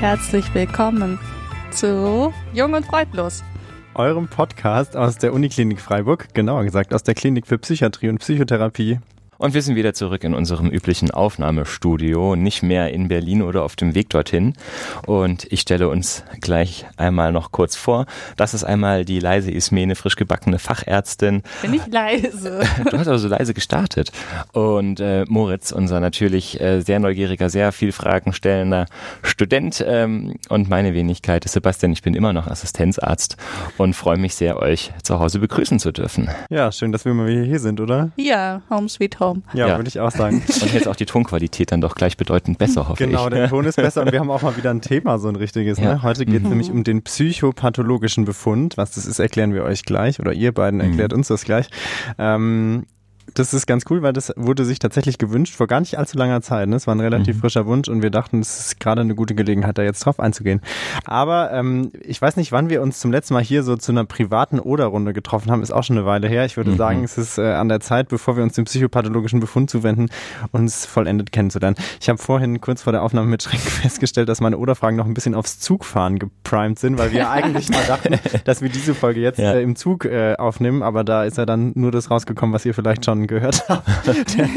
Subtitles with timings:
[0.00, 1.18] herzlich willkommen
[1.70, 3.44] zu Jung und Freudlos.
[3.92, 8.98] Eurem Podcast aus der Uniklinik Freiburg, genauer gesagt aus der Klinik für Psychiatrie und Psychotherapie.
[9.40, 13.74] Und wir sind wieder zurück in unserem üblichen Aufnahmestudio, nicht mehr in Berlin oder auf
[13.74, 14.52] dem Weg dorthin.
[15.06, 18.04] Und ich stelle uns gleich einmal noch kurz vor.
[18.36, 21.42] Das ist einmal die leise Ismene, frisch gebackene Fachärztin.
[21.62, 22.60] Bin ich leise.
[22.90, 24.12] Du hast aber so leise gestartet.
[24.52, 28.84] Und äh, Moritz, unser natürlich äh, sehr neugieriger, sehr viel Fragen stellender
[29.22, 29.82] Student.
[29.86, 31.92] Ähm, und meine Wenigkeit ist Sebastian.
[31.92, 33.38] Ich bin immer noch Assistenzarzt
[33.78, 36.28] und freue mich sehr, euch zu Hause begrüßen zu dürfen.
[36.50, 38.10] Ja, schön, dass wir mal wieder hier sind, oder?
[38.16, 39.29] Ja, Home Sweet Home.
[39.54, 39.76] Ja, Ja.
[39.76, 40.42] würde ich auch sagen.
[40.62, 43.34] Und jetzt auch die Tonqualität dann doch gleich bedeutend besser, hoffe Genau, ich.
[43.34, 45.78] der Ton ist besser und wir haben auch mal wieder ein Thema, so ein richtiges.
[45.78, 45.84] Ne?
[45.86, 46.02] Ja.
[46.02, 48.76] Heute geht es nämlich um den psychopathologischen Befund.
[48.76, 51.68] Was das ist, erklären wir euch gleich oder ihr beiden erklärt uns das gleich.
[52.18, 52.84] Ähm,
[53.34, 56.40] das ist ganz cool, weil das wurde sich tatsächlich gewünscht vor gar nicht allzu langer
[56.42, 56.68] Zeit.
[56.68, 56.76] Ne?
[56.76, 59.78] Es war ein relativ frischer Wunsch und wir dachten, es ist gerade eine gute Gelegenheit,
[59.78, 60.60] da jetzt drauf einzugehen.
[61.04, 64.04] Aber ähm, ich weiß nicht, wann wir uns zum letzten Mal hier so zu einer
[64.04, 66.44] privaten Oder-Runde getroffen haben, ist auch schon eine Weile her.
[66.44, 66.76] Ich würde Mhm.
[66.76, 70.08] sagen, es ist äh, an der Zeit, bevor wir uns dem psychopathologischen Befund zuwenden,
[70.52, 71.76] uns vollendet kennenzulernen.
[72.00, 75.14] Ich habe vorhin kurz vor der Aufnahme mit Schrecken festgestellt, dass meine Oder-Fragen noch ein
[75.14, 78.14] bisschen aufs Zugfahren geprimed sind, weil wir eigentlich mal dachten,
[78.44, 79.54] dass wir diese Folge jetzt Ja.
[79.54, 82.74] äh, im Zug äh, aufnehmen, aber da ist ja dann nur das rausgekommen, was ihr
[82.74, 83.86] vielleicht schon gehört habt.
[84.06, 84.48] der,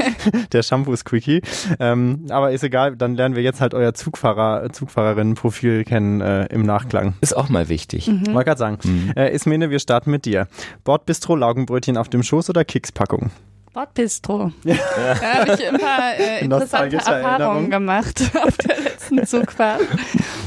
[0.51, 1.41] der Shampoo-Squeaky.
[1.79, 6.63] Ähm, aber ist egal, dann lernen wir jetzt halt euer Zugfahrer, Zugfahrerinnen-Profil kennen äh, im
[6.63, 7.15] Nachklang.
[7.21, 8.07] Ist auch mal wichtig.
[8.07, 8.27] Mhm.
[8.33, 8.77] Wollte gerade sagen.
[9.15, 10.47] Äh, Ismene, wir starten mit dir.
[10.83, 13.31] Bordbistro, Laugenbrötchen auf dem Schoß oder Kekspackung?
[13.73, 14.51] Bordbistro.
[14.63, 14.75] Da
[15.39, 19.81] habe ich ein paar äh, interessante Erfahrungen gemacht auf der letzten Zugfahrt.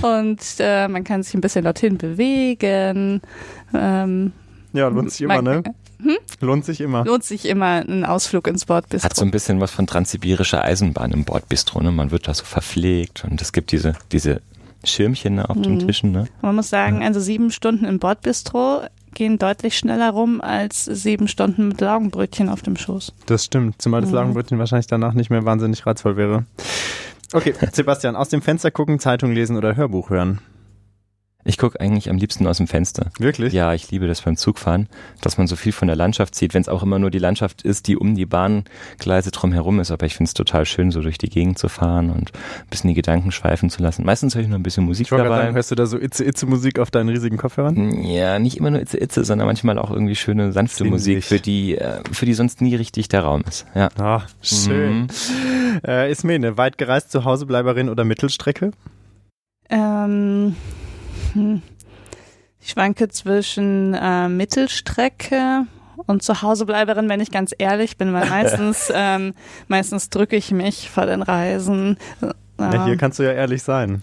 [0.02, 3.20] Und äh, man kann sich ein bisschen dorthin bewegen.
[3.74, 4.32] Ähm,
[4.72, 5.62] Ja, lohnt sich immer, man- ne?
[6.40, 7.04] Lohnt sich immer.
[7.04, 9.08] Lohnt sich immer ein Ausflug ins Bordbistro.
[9.08, 11.80] Hat so ein bisschen was von transsibirischer Eisenbahn im Bordbistro.
[11.82, 11.92] Ne?
[11.92, 14.42] Man wird da so verpflegt und es gibt diese, diese
[14.84, 16.12] Schirmchen ne, auf den Tischen.
[16.12, 16.28] Ne?
[16.42, 18.82] Man muss sagen, also sieben Stunden im Bordbistro
[19.14, 23.12] gehen deutlich schneller rum als sieben Stunden mit Laugenbrötchen auf dem Schoß.
[23.24, 26.44] Das stimmt, zumal das Laugenbrötchen wahrscheinlich danach nicht mehr wahnsinnig reizvoll wäre.
[27.32, 30.40] Okay, Sebastian, aus dem Fenster gucken, Zeitung lesen oder Hörbuch hören.
[31.48, 33.10] Ich gucke eigentlich am liebsten aus dem Fenster.
[33.18, 33.52] Wirklich?
[33.52, 34.88] Ja, ich liebe das beim Zugfahren,
[35.20, 37.62] dass man so viel von der Landschaft sieht, wenn es auch immer nur die Landschaft
[37.62, 39.92] ist, die um die Bahngleise drumherum ist.
[39.92, 42.88] Aber ich finde es total schön, so durch die Gegend zu fahren und ein bisschen
[42.88, 44.04] die Gedanken schweifen zu lassen.
[44.04, 45.28] Meistens höre ich noch ein bisschen Musik Ich dabei.
[45.28, 48.02] sagen, hörst du da so Itze-Itze-Musik auf deinen riesigen Kopfhörern?
[48.02, 50.92] Ja, nicht immer nur Itze Itze, sondern manchmal auch irgendwie schöne, sanfte Sinnlich.
[50.92, 53.66] Musik, für die, äh, für die sonst nie richtig der Raum ist.
[53.74, 53.88] Ja.
[53.98, 55.02] Ah, schön.
[55.02, 55.80] Mhm.
[55.86, 58.72] Äh, Ismene, weit gereist, Zuhausebleiberin oder Mittelstrecke?
[59.68, 60.56] Ähm,
[61.36, 61.62] hm.
[62.60, 65.66] Ich schwanke zwischen äh, Mittelstrecke
[66.06, 69.34] und Zuhausebleiberin, wenn ich ganz ehrlich bin, weil meistens, ähm,
[69.68, 71.96] meistens drücke ich mich vor den Reisen.
[72.58, 74.02] Ja, hier Ähm, kannst du ja ehrlich sein.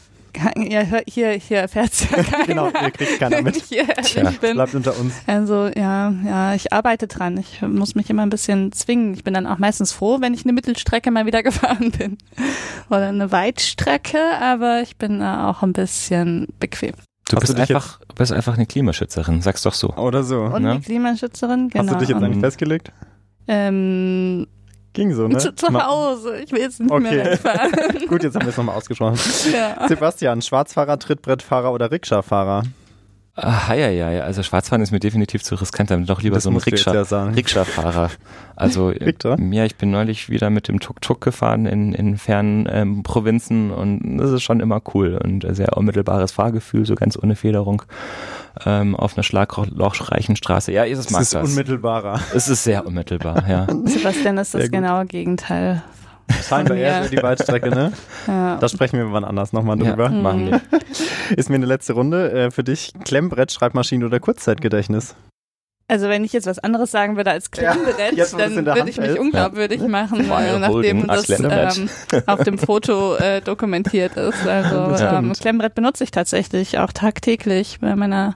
[0.57, 2.45] ja, hier, hier erfährt's ja keiner.
[2.45, 3.57] Genau, hier kriegt keiner mit.
[3.57, 4.53] ich hier ehrlich Tja, bin.
[4.53, 5.13] Bleibt unter uns.
[5.27, 7.37] Also ja, ja, ich arbeite dran.
[7.37, 9.13] Ich muss mich immer ein bisschen zwingen.
[9.13, 12.17] Ich bin dann auch meistens froh, wenn ich eine Mittelstrecke mal wieder gefahren bin.
[12.89, 16.93] Oder eine Weitstrecke, aber ich bin da auch ein bisschen bequem.
[17.29, 19.89] Du bist einfach, bist einfach eine Klimaschützerin, sag's doch so.
[19.95, 20.41] Oder so.
[20.41, 20.71] Und Ne?
[20.71, 21.83] eine Klimaschützerin, genau.
[21.85, 22.91] Hast du dich jetzt eigentlich festgelegt?
[23.47, 24.47] ähm,
[24.93, 25.37] Ging so, ne?
[25.39, 26.37] zu, zu Hause.
[26.43, 27.01] Ich will jetzt nicht Okay.
[27.01, 27.71] mehr wegfahren.
[28.07, 29.17] Gut, jetzt haben wir es nochmal ausgesprochen.
[29.51, 29.87] ja.
[29.87, 32.63] Sebastian, Schwarzfahrer, Trittbrettfahrer oder Rikscha-Fahrer?
[33.35, 34.23] Ah, ja, ja, ja.
[34.23, 37.23] Also Schwarzfahren ist mir definitiv zu riskant, dann doch lieber Das so ein Rikscha, ja.
[37.29, 38.11] Rikscha-Fahrer.
[38.55, 39.39] Also äh, Victor?
[39.39, 44.17] ja, ich bin neulich wieder mit dem Tuk-Tuk gefahren in, in fernen ähm, Provinzen und
[44.17, 47.81] das ist schon immer cool und ein sehr unmittelbares Fahrgefühl, so ganz ohne Federung
[48.67, 50.71] ähm, auf einer schlaglochreichen Straße.
[50.71, 51.49] Ja, es Das mag ist das.
[51.49, 52.19] unmittelbarer.
[52.35, 53.65] Es ist sehr unmittelbar, ja.
[53.85, 55.81] Sebastian ist das genaue Gegenteil.
[56.41, 56.83] Scheinbar mir.
[56.83, 57.91] eher so die Weitstrecke, ne?
[58.27, 58.55] Ja.
[58.57, 60.05] Da sprechen wir wann anders nochmal drüber.
[60.05, 60.61] Ja, machen wir.
[61.35, 62.31] Ist mir eine letzte Runde.
[62.31, 65.15] Äh, für dich Klemmbrett, Schreibmaschine oder Kurzzeitgedächtnis?
[65.89, 69.19] Also wenn ich jetzt was anderes sagen würde als Klemmbrett, in dann würde ich mich
[69.19, 71.89] unglaubwürdig machen, Fire äh, nachdem das ähm,
[72.25, 74.33] auf dem Foto äh, dokumentiert ist.
[74.47, 75.33] Also ähm.
[75.33, 78.35] Klemmbrett benutze ich tatsächlich auch tagtäglich bei meiner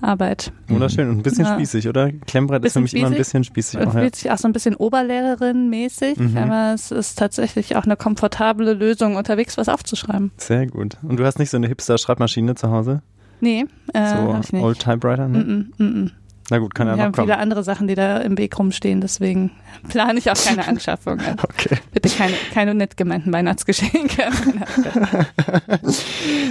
[0.00, 0.52] Arbeit.
[0.66, 1.54] Wunderschön und ein bisschen Ja.
[1.54, 2.10] spießig, oder?
[2.26, 3.18] Klemmbrett ist für Bisschen mich immer ein spießig.
[3.18, 3.80] bisschen spießig.
[3.80, 4.00] Es Auch, ja.
[4.00, 6.36] fühlt sich auch so ein bisschen Oberlehrerin-mäßig, Mhm.
[6.36, 10.32] aber es ist tatsächlich auch eine komfortable Lösung, unterwegs was aufzuschreiben.
[10.36, 10.96] Sehr gut.
[11.02, 13.02] Und du hast nicht so eine Hipster-Schreibmaschine zu Hause?
[13.40, 14.62] Nee, äh, so hab ich nicht.
[14.64, 15.28] Old Typewriter?
[15.28, 15.38] Ne?
[15.38, 16.10] Mm -mm, mm -mm.
[16.50, 17.26] Na gut, kann ja Wir noch haben kommen.
[17.28, 19.50] viele andere Sachen, die da im Weg rumstehen, deswegen
[19.88, 21.18] plane ich auch keine Anschaffung.
[21.20, 21.76] Also Okay.
[21.92, 24.22] bitte keine, keine nett gemeinten Weihnachtsgeschenke.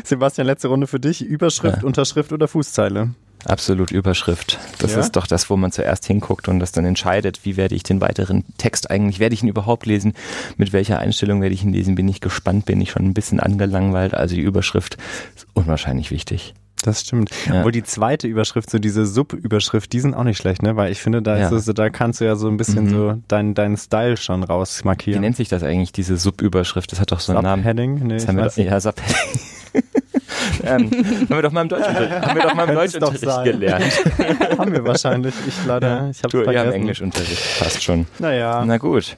[0.03, 1.21] Sebastian, letzte Runde für dich.
[1.23, 1.83] Überschrift, Ja.
[1.83, 3.09] Unterschrift oder Fußzeile?
[3.45, 4.57] Absolut Überschrift.
[4.79, 4.99] Das Ja?
[4.99, 8.01] ist doch das, wo man zuerst hinguckt und das dann entscheidet, wie werde ich den
[8.01, 10.13] weiteren Text eigentlich, werde ich ihn überhaupt lesen,
[10.57, 13.39] mit welcher Einstellung werde ich ihn lesen, bin ich gespannt, bin ich schon ein bisschen
[13.39, 14.13] angelangweilt.
[14.15, 14.97] Also die Überschrift
[15.35, 16.55] ist unwahrscheinlich wichtig.
[16.83, 17.29] Das stimmt.
[17.47, 17.59] Ja.
[17.59, 20.75] Obwohl die zweite Überschrift, so diese Sub-Überschrift, die sind auch nicht schlecht, ne?
[20.75, 21.47] Weil ich finde, da, Ja.
[21.50, 22.89] ist es, da kannst du ja so ein bisschen Mhm.
[22.89, 25.21] so deinen deinen Style schon Wie rausmarkieren.
[25.21, 26.91] nennt sich das eigentlich, diese Sub-Überschrift?
[26.91, 27.63] Das hat doch so einen Namen.
[27.63, 27.95] Subheading?
[28.07, 28.95] Nee, Das ich haben wir weiß doch, ja, Sub
[30.63, 33.83] ähm, haben wir doch mal im Deutschunterricht, haben wir doch mal im Deutschunterricht gelernt.
[34.57, 35.33] haben wir wahrscheinlich.
[35.47, 36.65] Ich leider, ich hab's Du, ihr vergessen.
[36.68, 38.06] habt Englischunterricht, passt schon.
[38.19, 39.18] Naja, Na gut.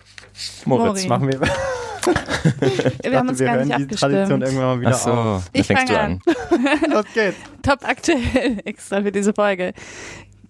[0.65, 1.07] Moritz, Mori.
[1.07, 1.39] machen wir.
[3.03, 4.43] Wir haben uns wir gar nicht die Tradition abgestimmt.
[4.43, 5.49] irgendwann mal wieder Ach so, auf.
[5.53, 6.21] Ich fängst du fange an.
[6.85, 6.91] an.
[6.91, 7.37] Los geht's.
[7.61, 9.73] Top aktuell extra für diese Folge.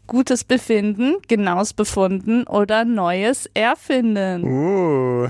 [0.07, 4.43] Gutes Befinden, genaues Befunden oder neues Erfinden.
[4.43, 5.27] Uh,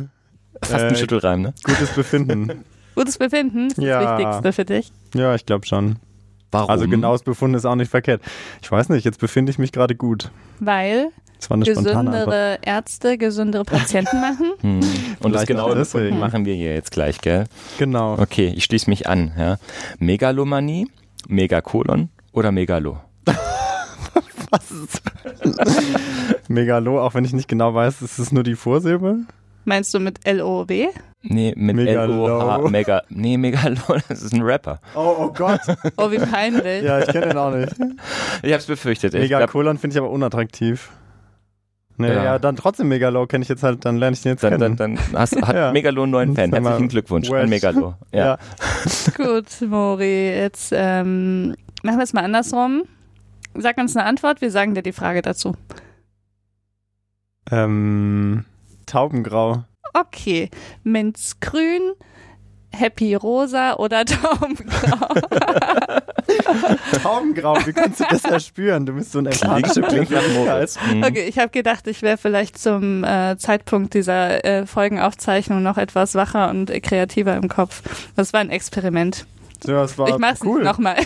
[0.64, 1.54] Fast ein Äh, Schüttelreim, ne?
[1.64, 2.64] gutes Befinden.
[2.96, 4.02] Gutes Befinden ist Ja.
[4.02, 4.92] das Wichtigste für dich.
[5.14, 5.98] ja, ich glaube schon.
[6.52, 6.70] Warum?
[6.70, 8.22] Also genaues Befunden ist auch nicht verkehrt.
[8.62, 10.31] Ich weiß nicht, jetzt befinde ich mich gerade gut.
[10.60, 11.10] Weil
[11.40, 14.52] Das war eine gesündere Ärzte gesündere Patienten machen.
[14.60, 14.82] Hm.
[15.22, 16.20] Und das auch deswegen.
[16.20, 17.46] Machen wir hier jetzt gleich, gell?
[17.78, 18.20] Genau.
[18.20, 19.32] Okay, ich schließe mich an.
[19.38, 19.58] Ja.
[20.00, 20.88] Megalomanie,
[21.30, 22.98] Megakolon oder Megalo?
[26.50, 29.20] Megalo, auch wenn ich nicht genau weiß, ist es nur die Vorsilbe?
[29.64, 30.88] Meinst du mit L-O-B?
[31.22, 32.28] Nee, mit Megalo.
[32.28, 33.78] L-O-H, Mega, nee, Megalo,
[34.10, 34.82] das ist ein Rapper.
[34.96, 35.62] Oh, oh Gott.
[35.96, 36.84] Oh, wie peinlich.
[36.84, 37.74] ja, ich kenne den auch nicht.
[38.42, 39.14] Ich hab's befürchtet.
[39.14, 40.90] Megakolon finde ich aber unattraktiv.
[42.00, 42.24] Nee, Ja.
[42.24, 42.40] ja.
[42.40, 44.78] dann trotzdem Megalo kenne ich jetzt halt, dann lerne ich den jetzt dann, kennen.
[44.78, 45.72] dann, dann hast, hat Ja.
[45.74, 46.51] Megalo einen neuen Fan.
[46.54, 47.44] Herzlichen Glückwunsch Wes.
[47.44, 47.94] an Megalo.
[48.13, 48.38] Ja.
[49.18, 52.84] Gut, Mori, jetzt ähm, machen wir es mal andersrum.
[53.56, 55.56] Sag uns eine Antwort, wir sagen dir die Frage dazu.
[57.51, 58.45] Ähm,
[58.86, 59.63] Taubengrau.
[59.94, 60.50] Okay,
[60.84, 61.81] Minzgrün,
[62.71, 65.07] Happy Rosa oder Taubengrau?
[67.01, 68.86] Taubengrau, wie kannst du das erspüren?
[68.86, 70.77] Du bist so ein empathische Klingt nach Moritz.
[70.92, 71.04] Mhm.
[71.04, 76.16] Okay, ich habe gedacht, ich wäre vielleicht zum äh, Zeitpunkt dieser äh, Folgenaufzeichnung noch etwas
[76.16, 77.81] wacher und äh, kreativer im Kopf.
[78.16, 79.25] Das war ein Experiment.
[79.66, 80.63] Ja, das war ich mach's cool.
[80.63, 80.98] nochmal.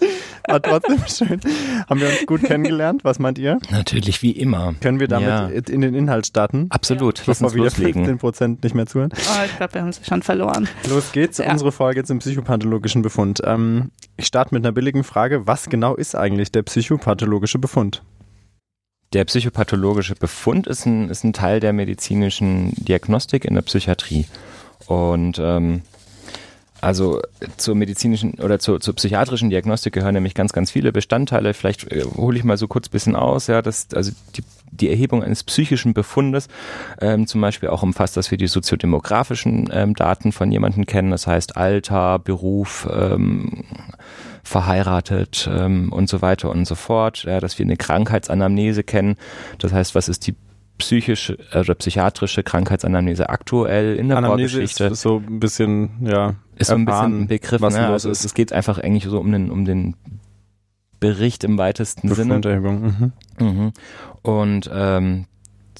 [0.48, 1.40] War trotzdem schön.
[1.88, 3.02] Haben wir uns gut kennengelernt?
[3.04, 3.58] Was meint ihr?
[3.70, 4.74] Natürlich, wie immer.
[4.80, 5.48] Können wir damit Ja.
[5.48, 6.66] in den Inhalt starten?
[6.70, 8.04] Absolut, lass Bevor uns wieder loslegen.
[8.04, 9.10] 15 Prozent nicht mehr zuhören.
[9.14, 10.68] Oh, ich glaube, wir haben sie schon verloren.
[10.88, 11.38] Los geht's.
[11.38, 11.50] Ja.
[11.50, 13.40] Unsere Folge zum psychopathologischen Befund.
[13.44, 15.46] Ähm, ich starte mit einer billigen Frage.
[15.46, 18.02] Was genau ist eigentlich der psychopathologische Befund?
[19.12, 24.26] Der psychopathologische Befund ist ein, ist ein Teil der medizinischen Diagnostik in der Psychiatrie.
[24.86, 25.82] Und ähm,
[26.80, 27.20] also
[27.56, 31.54] zur medizinischen oder zur, zur psychiatrischen Diagnostik gehören nämlich ganz, ganz viele Bestandteile.
[31.54, 33.46] Vielleicht äh, hole ich mal so kurz ein bisschen aus.
[33.46, 36.48] Ja, das, also die, die Erhebung eines psychischen Befundes
[37.00, 41.10] ähm, zum Beispiel auch umfasst, dass wir die soziodemografischen ähm, Daten von jemandem kennen.
[41.10, 43.64] Das heißt Alter, Beruf, ähm,
[44.42, 47.24] verheiratet ähm, und so weiter und so fort.
[47.24, 49.16] Ja, dass wir eine Krankheitsanamnese kennen.
[49.58, 50.36] Das heißt, was ist die
[50.78, 54.84] psychische oder psychiatrische Krankheitsanamnese aktuell in der Anamnese ist, Vorgeschichte?
[54.92, 57.60] ist so ein bisschen, ja, ist so ein bisschen ein Begriff.
[57.60, 57.82] was Ne?
[57.82, 58.20] los Also ist.
[58.20, 59.96] es, es geht einfach eigentlich so um den, um den
[61.00, 62.40] Bericht im weitesten Sinne.
[62.40, 63.12] Mhm.
[63.38, 63.72] Mhm.
[64.22, 65.26] Und ähm,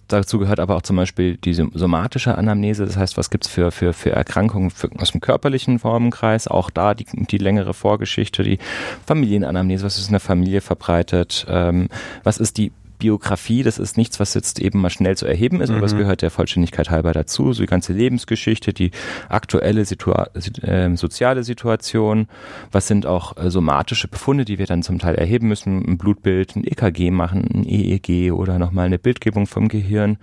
[0.09, 3.71] dazu gehört aber auch zum Beispiel die som- somatische Anamnese, das heißt, was gibt's für,
[3.73, 8.59] für, für Erkrankungen aus dem körperlichen Formenkreis, auch da die, die längere Vorgeschichte, die
[9.07, 11.89] Familienanamnese, was ist in der Familie verbreitet, ähm,
[12.23, 15.71] was ist die Biografie, das ist nichts, was jetzt eben mal schnell zu erheben ist,
[15.71, 15.99] aber es Mhm.
[15.99, 17.53] gehört der Vollständigkeit halber dazu.
[17.53, 18.91] So die ganze Lebensgeschichte, die
[19.29, 20.29] aktuelle Situa
[20.63, 22.29] äh, soziale Situation,
[22.73, 26.57] was sind auch äh, somatische Befunde, die wir dann zum Teil erheben müssen, ein Blutbild,
[26.57, 30.19] ein EKG machen, ein EEG oder nochmal eine Bildgebung vom Gehirn.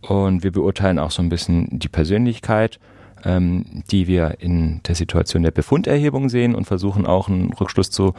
[0.00, 2.78] Und wir beurteilen auch so ein bisschen die Persönlichkeit,
[3.24, 8.14] ähm, die wir in der Situation der Befunderhebung sehen und versuchen auch einen Rückschluss zu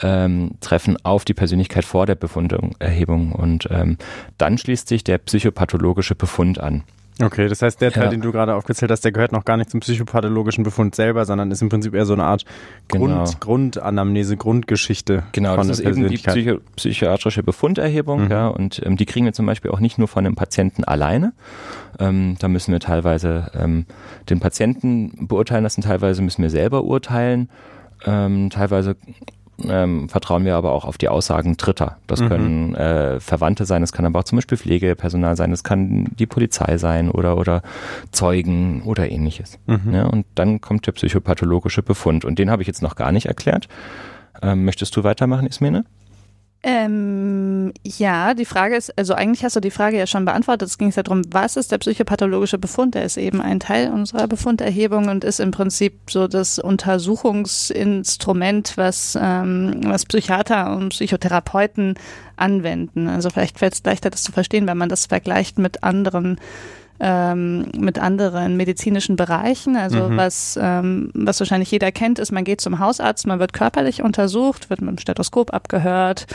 [0.00, 3.32] ähm, treffen auf die Persönlichkeit vor der Befunderhebung.
[3.32, 3.96] Und ähm,
[4.38, 6.84] dann schließt sich der psychopathologische Befund an.
[7.22, 8.10] Okay, das heißt, der Teil, Ja.
[8.10, 11.48] den du gerade aufgezählt hast, der gehört noch gar nicht zum psychopathologischen Befund selber, sondern
[11.52, 12.44] ist im Prinzip eher so eine Art
[12.88, 13.06] Genau.
[13.06, 16.16] Grund, Grundanamnese, Grundgeschichte Genau, von das der ist eben die.
[16.16, 18.30] Psycho psychiatrische Befunderhebung, Mhm.
[18.32, 21.32] ja, und ähm, die kriegen wir zum Beispiel auch nicht nur von dem Patienten alleine.
[21.98, 23.86] Ähm, da müssen wir teilweise ähm,
[24.30, 27.48] den Patienten beurteilen lassen, teilweise müssen wir selber urteilen,
[28.04, 28.96] ähm, teilweise
[29.68, 31.98] ähm, vertrauen wir aber auch auf die Aussagen Dritter.
[32.08, 32.28] Das Mhm.
[32.28, 36.26] können äh, Verwandte sein, das kann aber auch zum Beispiel Pflegepersonal sein, das kann die
[36.26, 37.62] Polizei sein oder, oder
[38.10, 39.58] Zeugen oder ähnliches.
[39.66, 39.94] Mhm.
[39.94, 43.26] Ja, und dann kommt der psychopathologische Befund und den habe ich jetzt noch gar nicht
[43.26, 43.68] erklärt.
[44.42, 45.84] Ähm, möchtest du weitermachen, Ismene?
[46.66, 50.66] Ähm, ja, die Frage ist, also eigentlich hast du die Frage ja schon beantwortet.
[50.66, 52.94] Es ging ja darum, was ist der psychopathologische Befund?
[52.94, 59.14] Der ist eben ein Teil unserer Befunderhebung und ist im Prinzip so das Untersuchungsinstrument, was,
[59.20, 61.98] ähm, was Psychiater und Psychotherapeuten
[62.36, 63.08] anwenden.
[63.08, 66.40] Also vielleicht fällt es leichter, das zu verstehen, wenn man das vergleicht mit anderen
[67.00, 69.76] ähm, mit anderen medizinischen Bereichen.
[69.76, 70.16] Also mhm.
[70.16, 74.70] was, ähm, was wahrscheinlich jeder kennt, ist, man geht zum Hausarzt, man wird körperlich untersucht,
[74.70, 76.26] wird mit dem Stethoskop abgehört,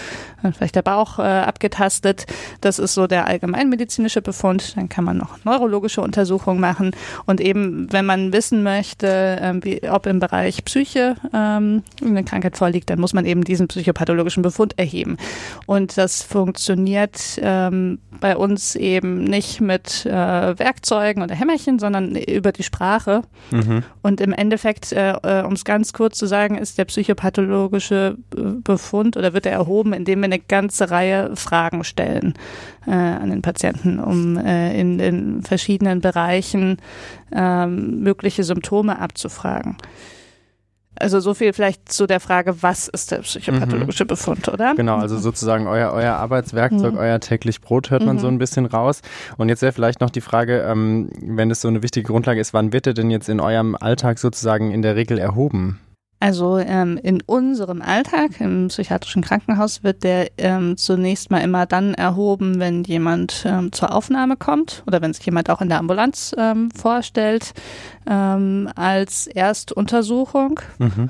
[0.58, 2.26] vielleicht der Bauch äh, abgetastet.
[2.62, 4.76] Das ist so der allgemeinmedizinische Befund.
[4.76, 6.92] Dann kann man noch neurologische Untersuchungen machen.
[7.26, 12.58] Und eben, wenn man wissen möchte, äh, wie, ob im Bereich Psyche ähm, eine Krankheit
[12.58, 15.18] vorliegt, dann muss man eben diesen psychopathologischen Befund erheben.
[15.66, 22.52] Und das funktioniert ähm, bei uns eben nicht mit äh, Werkzeugen oder Hämmerchen, sondern über
[22.52, 23.22] die Sprache.
[23.52, 23.84] Mhm.
[24.02, 28.42] Und im Endeffekt, äh, äh um es ganz kurz zu sagen, ist der psychopathologische äh,
[28.64, 32.34] Befund oder wird er erhoben, indem wir eine ganze Reihe Fragen stellen
[32.88, 36.78] äh, an den Patienten, um äh, in den verschiedenen Bereichen
[37.32, 39.78] ähm, mögliche Symptome abzufragen.
[40.96, 44.10] Also so viel vielleicht zu der Frage, was ist der psychopathologische mhm.
[44.10, 44.76] Befund, oder?
[44.76, 47.00] Genau, also sozusagen euer, euer Arbeitswerkzeug, mhm.
[47.00, 48.20] euer täglich Brot hört man mhm.
[48.20, 49.02] so ein bisschen raus.
[49.38, 52.54] Und jetzt wäre vielleicht noch die Frage, ähm, wenn es so eine wichtige Grundlage ist,
[52.54, 55.80] wann wird er denn jetzt in eurem Alltag sozusagen in der Regel erhoben?
[56.22, 61.94] Also ähm, in unserem Alltag im psychiatrischen Krankenhaus wird der ähm, zunächst mal immer dann
[61.94, 66.36] erhoben, wenn jemand ähm, zur Aufnahme kommt oder wenn sich jemand auch in der Ambulanz
[66.38, 67.54] ähm, vorstellt
[68.06, 70.60] ähm, als Erstuntersuchung.
[70.78, 71.10] Mhm.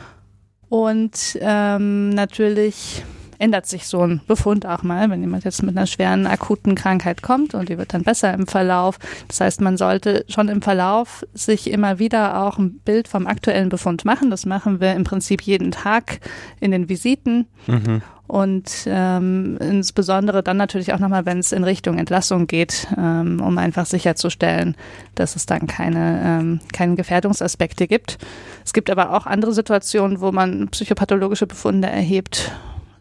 [0.69, 3.03] Und ähm, natürlich
[3.39, 7.21] ändert sich so ein Befund auch mal, wenn jemand jetzt mit einer schweren akuten Krankheit
[7.21, 8.99] kommt und die wird dann besser im Verlauf.
[9.27, 13.69] Das heißt, man sollte schon im Verlauf sich immer wieder auch ein Bild vom aktuellen
[13.69, 14.29] Befund machen.
[14.29, 16.19] Das machen wir im Prinzip jeden Tag
[16.59, 17.47] in den Visiten.
[17.65, 18.01] Mhm.
[18.27, 23.57] Und ähm, insbesondere dann natürlich auch nochmal, wenn es in Richtung Entlassung geht, ähm, um
[23.57, 24.75] einfach sicherzustellen,
[25.15, 28.19] dass es dann keine, ähm, keine Gefährdungsaspekte gibt.
[28.63, 32.51] Es gibt aber auch andere Situationen, wo man psychopathologische Befunde erhebt,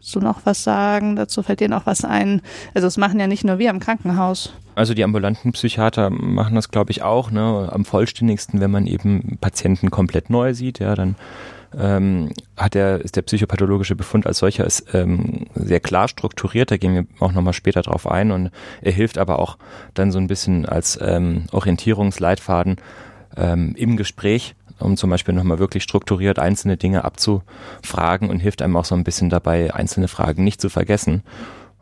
[0.01, 1.15] du noch was sagen?
[1.15, 2.41] Dazu fällt dir noch was ein?
[2.73, 4.53] Also das machen ja nicht nur wir im Krankenhaus.
[4.75, 7.31] Also die ambulanten Psychiater machen das, glaube ich, auch.
[7.31, 7.69] Ne?
[7.71, 11.15] Am vollständigsten, wenn man eben Patienten komplett neu sieht, ja, dann
[11.77, 16.71] ähm, hat der, ist der psychopathologische Befund als solcher ist, ähm, sehr klar strukturiert.
[16.71, 18.51] Da gehen wir auch nochmal später drauf ein und
[18.81, 19.57] er hilft aber auch
[19.93, 22.77] dann so ein bisschen als ähm, Orientierungsleitfaden
[23.37, 28.77] ähm, im Gespräch um zum Beispiel nochmal wirklich strukturiert einzelne Dinge abzufragen und hilft einem
[28.77, 31.23] auch so ein bisschen dabei, einzelne Fragen nicht zu vergessen.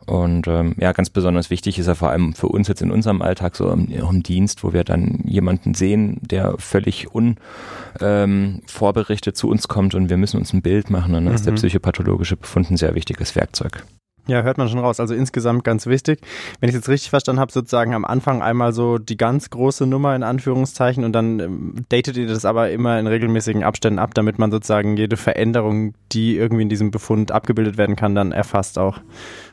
[0.08, 3.20] Und ähm, ja, ganz besonders wichtig ist er vor allem für uns jetzt in unserem
[3.20, 9.50] Alltag so im, im Dienst, wo wir dann jemanden sehen, der völlig unvorbereitet ähm, zu
[9.50, 11.14] uns kommt und wir müssen uns ein Bild machen.
[11.14, 11.34] Und dann mhm.
[11.34, 11.56] ist der mhm.
[11.56, 13.84] psychopathologische Befund ein sehr wichtiges Werkzeug.
[14.28, 15.00] Ja, hört man schon raus.
[15.00, 16.20] Also insgesamt ganz wichtig.
[16.60, 19.86] Wenn ich es jetzt richtig verstanden habe, sozusagen am Anfang einmal so die ganz große
[19.86, 24.12] Nummer in Anführungszeichen und dann ähm, datet ihr das aber immer in regelmäßigen Abständen ab,
[24.12, 28.78] damit man sozusagen jede Veränderung, die irgendwie in diesem Befund abgebildet werden kann, dann erfasst
[28.78, 29.00] auch.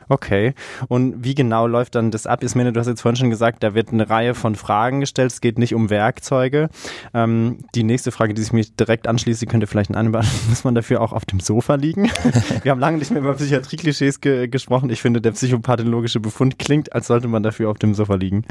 [0.08, 0.54] Okay.
[0.88, 2.42] Und wie genau läuft dann das ab?
[2.42, 5.32] Ismene, du hast jetzt vorhin schon gesagt, da wird eine Reihe von Fragen gestellt.
[5.32, 6.68] Es geht nicht um Werkzeuge.
[7.14, 10.10] Ähm, die nächste Frage, die sich mir direkt anschließt, die könnte vielleicht ein.
[10.48, 12.10] Muss man dafür auch auf dem Sofa liegen?
[12.62, 14.90] Wir haben lange nicht mehr über Psychiatrie-Klischees ge gesprochen.
[14.90, 18.44] Ich finde, der psychopathologische Befund klingt, als sollte man dafür auf dem Sofa liegen.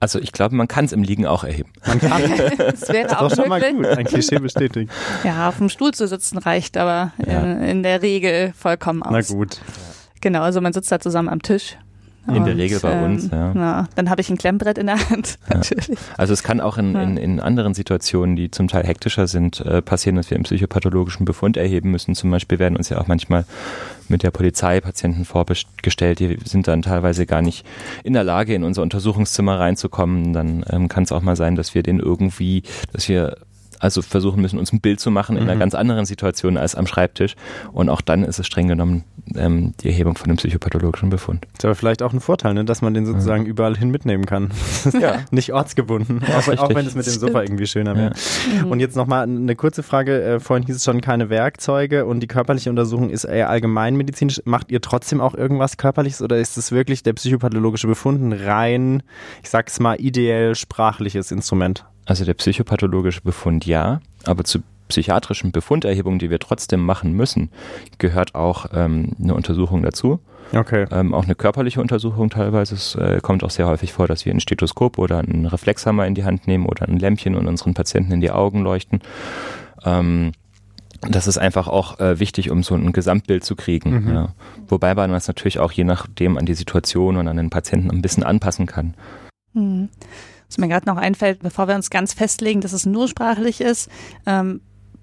[0.00, 1.72] Also ich glaube, man kann es im Liegen auch erheben.
[1.86, 2.22] Man kann.
[2.58, 4.92] das wäre auch, auch schon mal gut, ein Klischee bestätigt.
[5.24, 7.40] Ja, auf dem Stuhl zu sitzen reicht aber ja.
[7.40, 9.10] in, in, der Regel vollkommen aus.
[9.10, 9.60] Na gut.
[10.20, 11.76] Genau, also man sitzt da zusammen am Tisch.
[12.34, 13.52] In der Regel bei uns, ähm, ja.
[13.54, 13.88] ja.
[13.94, 15.88] Dann habe ich ein Klemmbrett in der Hand, natürlich.
[15.88, 15.96] Ja.
[16.18, 19.80] Also es kann auch in, in, in, anderen Situationen, die zum Teil hektischer sind, äh,
[19.80, 22.14] passieren, dass wir einen psychopathologischen Befund erheben müssen.
[22.14, 23.46] Zum Beispiel werden uns ja auch manchmal
[24.08, 27.64] mit der Polizei Patienten vorgestellt, die sind dann teilweise gar nicht
[28.04, 30.34] in der Lage, in unser Untersuchungszimmer reinzukommen.
[30.34, 33.38] Dann ähm, kann es auch mal sein, dass wir den irgendwie, dass wir
[33.80, 35.60] also versuchen müssen, uns ein Bild zu machen in einer mhm.
[35.60, 37.36] ganz anderen Situation als am Schreibtisch.
[37.72, 39.04] Und auch dann ist es streng genommen
[39.36, 41.46] ähm, die Erhebung von einem psychopathologischen Befund.
[41.52, 43.48] Das ist aber vielleicht auch ein Vorteil, ne, dass man den sozusagen ja.
[43.48, 44.50] überall hin mitnehmen kann.
[45.00, 45.20] ja.
[45.30, 48.12] Nicht ortsgebunden, ja, auch, auch, wenn es mit dem Sofa irgendwie schöner wäre.
[48.54, 48.64] Ja.
[48.64, 48.70] Mhm.
[48.70, 50.22] Und jetzt nochmal eine kurze Frage.
[50.22, 54.42] Äh, vorhin hieß es schon keine Werkzeuge und die körperliche Untersuchung ist eher allgemeinmedizinisch.
[54.44, 59.02] Macht ihr trotzdem auch irgendwas Körperliches oder ist es wirklich der psychopathologische Befund ein rein,
[59.42, 61.84] ich sag's mal, ideell sprachliches Instrument?
[62.08, 67.50] Also der psychopathologische Befund ja, aber zu psychiatrischen Befunderhebungen, die wir trotzdem machen müssen,
[67.98, 70.18] gehört auch ähm, eine Untersuchung dazu.
[70.54, 70.86] Okay.
[70.90, 72.76] Ähm, auch eine körperliche Untersuchung teilweise.
[72.76, 76.14] Es äh, kommt auch sehr häufig vor, dass wir ein Stethoskop oder einen Reflexhammer in
[76.14, 79.02] die Hand nehmen oder ein Lämpchen und unseren Patienten in die Augen leuchten.
[79.84, 80.32] Ähm,
[81.02, 84.04] das ist einfach auch äh, wichtig, um so ein Gesamtbild zu kriegen.
[84.04, 84.14] Mhm.
[84.14, 84.28] Ja.
[84.66, 88.00] Wobei man das natürlich auch je nachdem an die Situation und an den Patienten ein
[88.00, 88.94] bisschen anpassen kann.
[89.52, 89.90] Mhm.
[90.48, 93.90] Was mir gerade noch einfällt, bevor wir uns ganz festlegen, dass es nur sprachlich ist,
[94.26, 94.60] ähm,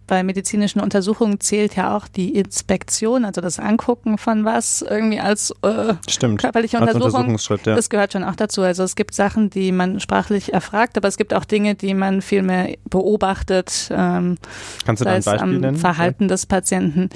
[0.08, 5.52] bei medizinischen Untersuchungen zählt ja auch die Inspektion, also das Angucken von was irgendwie als
[5.64, 7.38] äh, Stimmt, körperliche als Untersuchung.
[7.66, 7.76] Ja.
[7.76, 8.62] Das gehört schon auch dazu.
[8.62, 12.22] Also es gibt Sachen, die man sprachlich erfragt, aber es gibt auch Dinge, die man
[12.22, 13.90] viel mehr beobachtet.
[13.92, 14.38] Ähm,
[14.86, 15.78] Kannst du da ein Beispiel am nennen?
[15.78, 17.10] Verhalten des Patienten.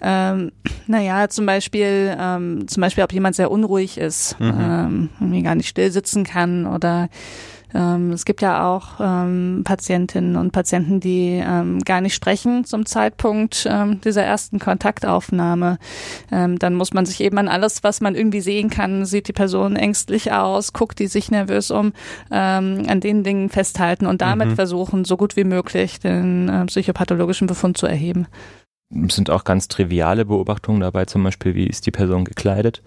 [0.00, 0.50] Ähm,
[0.88, 4.54] naja, zum Beispiel, ähm, zum Beispiel, ob jemand sehr unruhig ist, mhm.
[4.60, 7.08] ähm, irgendwie gar nicht still sitzen kann oder
[7.74, 12.86] ähm, es gibt ja auch ähm, Patientinnen und Patienten, die ähm, gar nicht sprechen zum
[12.86, 15.78] Zeitpunkt ähm, dieser ersten Kontaktaufnahme.
[16.30, 19.32] Ähm, dann muss man sich eben an alles, was man irgendwie sehen kann, sieht die
[19.32, 21.92] Person ängstlich aus, guckt die sich nervös um,
[22.30, 24.54] ähm, an den Dingen festhalten und damit mhm.
[24.56, 28.26] versuchen, so gut wie möglich den äh, psychopathologischen Befund zu erheben
[29.08, 32.82] sind auch ganz triviale Beobachtungen dabei, zum Beispiel, wie ist die Person gekleidet?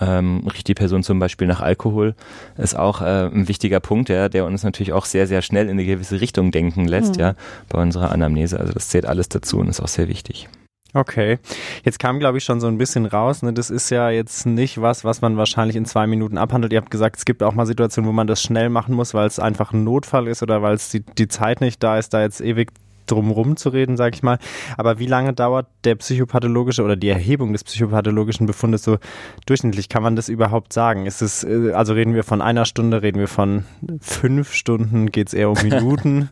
[0.00, 2.14] Ähm, riecht die Person zum Beispiel nach Alkohol?
[2.56, 5.72] Ist auch äh, ein wichtiger Punkt, ja, der uns natürlich auch sehr, sehr schnell in
[5.72, 7.20] eine gewisse Richtung denken lässt, mhm.
[7.20, 7.34] ja,
[7.68, 8.58] bei unserer Anamnese.
[8.58, 10.48] Also das zählt alles dazu und ist auch sehr wichtig.
[10.94, 11.38] Okay,
[11.84, 13.42] jetzt kam, glaube ich, schon so ein bisschen raus.
[13.42, 13.54] Ne?
[13.54, 16.72] Das ist ja jetzt nicht was, was man wahrscheinlich in zwei Minuten abhandelt.
[16.74, 19.26] Ihr habt gesagt, es gibt auch mal Situationen, wo man das schnell machen muss, weil
[19.26, 22.20] es einfach ein Notfall ist oder weil es die, die Zeit nicht da ist, da
[22.20, 22.72] jetzt ewig
[23.06, 24.38] drumherum zu reden, sage ich mal.
[24.76, 28.98] Aber wie lange dauert der psychopathologische oder die Erhebung des psychopathologischen Befundes so
[29.46, 29.88] durchschnittlich?
[29.88, 31.06] Kann man das überhaupt sagen?
[31.06, 33.64] Ist es, äh, also reden wir von einer Stunde, reden wir von
[34.00, 36.30] fünf Stunden, geht es eher um Minuten?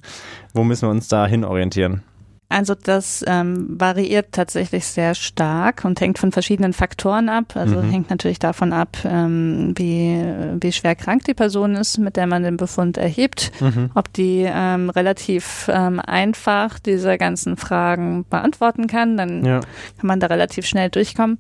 [0.53, 2.03] Wo müssen wir uns da hin orientieren?
[2.51, 7.55] Also das ähm, variiert tatsächlich sehr stark und hängt von verschiedenen Faktoren ab.
[7.55, 7.91] Also mhm.
[7.91, 10.21] hängt natürlich davon ab, ähm, wie,
[10.61, 13.93] wie schwer krank die Person ist, mit der man den Befund erhebt, mhm.
[13.95, 19.61] ob die ähm, relativ ähm, einfach diese ganzen Fragen beantworten kann, dann ja.
[19.61, 21.39] kann man da relativ schnell durchkommen.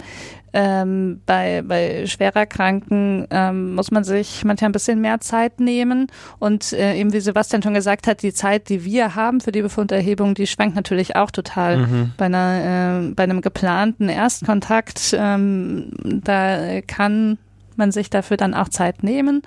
[0.52, 6.08] Ähm, bei, bei schwerer Kranken ähm, muss man sich manchmal ein bisschen mehr Zeit nehmen.
[6.38, 9.62] Und äh, eben wie Sebastian schon gesagt hat, die Zeit, die wir haben für die
[9.62, 11.78] Befunderhebung, die schwankt natürlich auch total.
[11.78, 12.12] Mhm.
[12.16, 17.38] Bei, einer, äh, bei einem geplanten Erstkontakt, ähm, da kann
[17.76, 19.42] man sich dafür dann auch Zeit nehmen.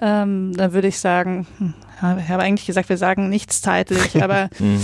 [0.00, 1.74] Ähm, da würde ich sagen, hm,
[2.18, 4.80] ich habe eigentlich gesagt, wir sagen nichts zeitlich, aber mhm.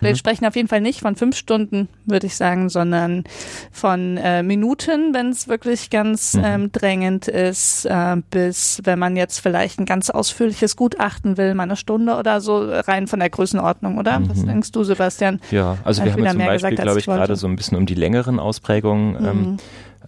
[0.00, 0.16] Wir mhm.
[0.16, 3.24] sprechen auf jeden Fall nicht von fünf Stunden, würde ich sagen, sondern
[3.70, 6.42] von äh, Minuten, wenn es wirklich ganz mhm.
[6.44, 11.64] ähm, drängend ist, äh, bis wenn man jetzt vielleicht ein ganz ausführliches Gutachten will, mal
[11.64, 14.20] eine Stunde oder so, rein von der Größenordnung, oder?
[14.20, 14.30] Mhm.
[14.30, 15.40] Was denkst du, Sebastian?
[15.50, 17.94] Ja, also wir haben jetzt zum Beispiel, glaube ich, gerade so ein bisschen um die
[17.94, 19.56] längeren Ausprägungen ähm, mhm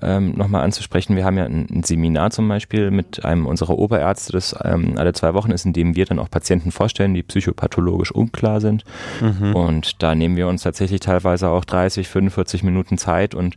[0.03, 1.17] ähm, nochmal anzusprechen.
[1.17, 5.13] Wir haben ja ein, ein, Seminar zum Beispiel mit einem unserer Oberärzte, das ähm, alle
[5.13, 8.85] zwei Wochen ist, in dem wir dann auch Patienten vorstellen, die psychopathologisch unklar sind.
[9.21, 9.55] Mhm.
[9.55, 13.57] Und da nehmen wir uns tatsächlich teilweise auch 30, 45 Minuten Zeit und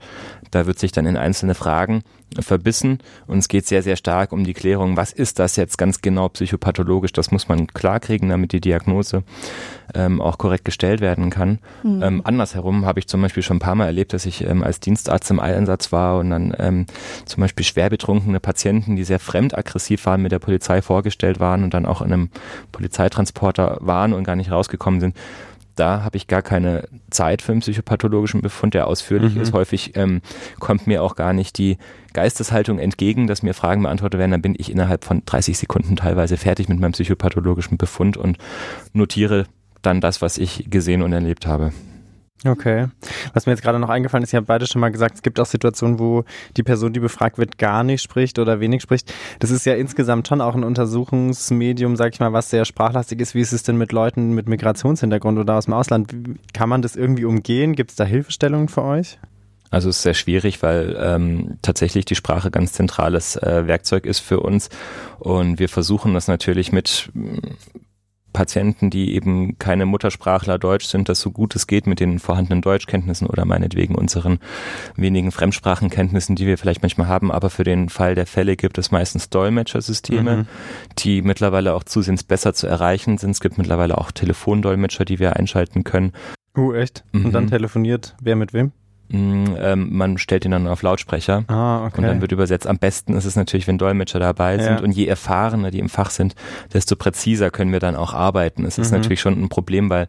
[0.51, 2.03] da wird sich dann in einzelne Fragen
[2.39, 6.01] verbissen und es geht sehr, sehr stark um die Klärung, was ist das jetzt ganz
[6.01, 9.23] genau psychopathologisch, das muss man klarkriegen, damit die Diagnose
[9.93, 11.60] ähm, auch korrekt gestellt werden kann.
[11.84, 12.03] Mhm.
[12.03, 14.79] Ähm, andersherum habe ich zum Beispiel schon ein paar Mal erlebt, dass ich ähm, als
[14.79, 16.86] Dienstarzt im Einsatz war und dann ähm,
[17.26, 21.74] zum Beispiel schwer betrunkene Patienten, die sehr fremdaggressiv waren, mit der Polizei vorgestellt waren und
[21.74, 22.30] dann auch in einem
[22.71, 25.15] Polizeitransporter waren und gar nicht rausgekommen sind
[25.76, 29.41] da habe ich gar keine Zeit für einen psychopathologischen Befund, der ausführlich mhm.
[29.41, 29.54] ist.
[29.54, 30.21] Häufig ähm,
[30.60, 31.78] kommt mir auch gar nicht die
[32.13, 34.32] Geisteshaltung entgegen, dass mir Fragen beantwortet werden.
[34.32, 38.38] Dann bin ich innerhalb von 30 Sekunden teilweise fertig mit meinem psychopathologischen Befund und
[38.93, 39.45] notiere
[39.82, 41.74] dann das, was ich gesehen und erlebt habe.
[42.43, 42.88] Okay.
[43.34, 45.39] Was mir jetzt gerade noch eingefallen ist, ihr habt beide schon mal gesagt, es gibt
[45.39, 46.26] auch Situationen, wo
[46.58, 49.13] die Person, die befragt wird, gar nicht spricht oder wenig spricht.
[49.39, 53.36] Das ist ja insgesamt schon auch ein Untersuchungsmedium, sag ich mal, was sehr sprachlastig ist.
[53.36, 56.13] Wie ist es denn mit Leuten mit Migrationshintergrund oder aus dem Ausland?
[56.54, 57.74] Kann man das irgendwie umgehen?
[57.74, 59.17] Gibt es da Hilfestellungen für euch?
[59.71, 64.19] Also es ist sehr schwierig, weil ähm, tatsächlich die Sprache ganz zentrales äh, Werkzeug ist
[64.19, 64.69] für uns
[65.19, 67.12] und wir versuchen das natürlich mit
[68.36, 72.62] Patienten, die eben keine Muttersprachler Deutsch sind, das so gut es geht mit den vorhandenen
[72.62, 74.39] Deutschkenntnissen oder meinetwegen unseren
[74.98, 77.32] wenigen Fremdsprachenkenntnissen, die wir vielleicht manchmal haben.
[77.32, 80.48] Aber für den Fall der Fälle gibt es meistens Dolmetschersysteme, mhm.
[81.00, 83.32] die mittlerweile auch zusehends besser zu erreichen sind.
[83.32, 86.12] Es gibt mittlerweile auch Telefondolmetscher, die wir einschalten können.
[86.58, 87.06] Uh, echt?
[87.13, 87.26] Mhm.
[87.26, 88.74] Und dann telefoniert wer mit wem?
[89.08, 91.98] Mm, ähm, man stellt ihn dann auf Lautsprecher ah, okay.
[91.98, 92.65] und dann wird übersetzt.
[92.65, 94.84] Am besten ist es natürlich, wenn Dolmetscher dabei sind ja.
[94.84, 96.36] und je erfahrener die im Fach sind,
[96.74, 98.65] desto präziser können wir dann auch arbeiten.
[98.65, 98.98] Es ist mhm.
[98.98, 100.08] natürlich schon ein Problem, weil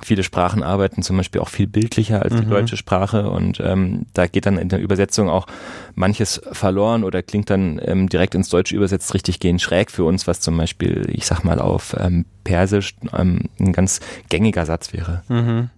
[0.00, 2.40] viele Sprachen arbeiten zum Beispiel auch viel bildlicher als mhm.
[2.40, 5.46] die deutsche Sprache und ähm, da geht dann in der Übersetzung auch
[5.94, 10.26] manches verloren oder klingt dann ähm, direkt ins Deutsche übersetzt richtig gehen schräg für uns,
[10.26, 15.22] was zum Beispiel, ich sag mal, auf ähm, Persisch ähm, ein ganz gängiger Satz wäre.
[15.28, 15.68] Mhm.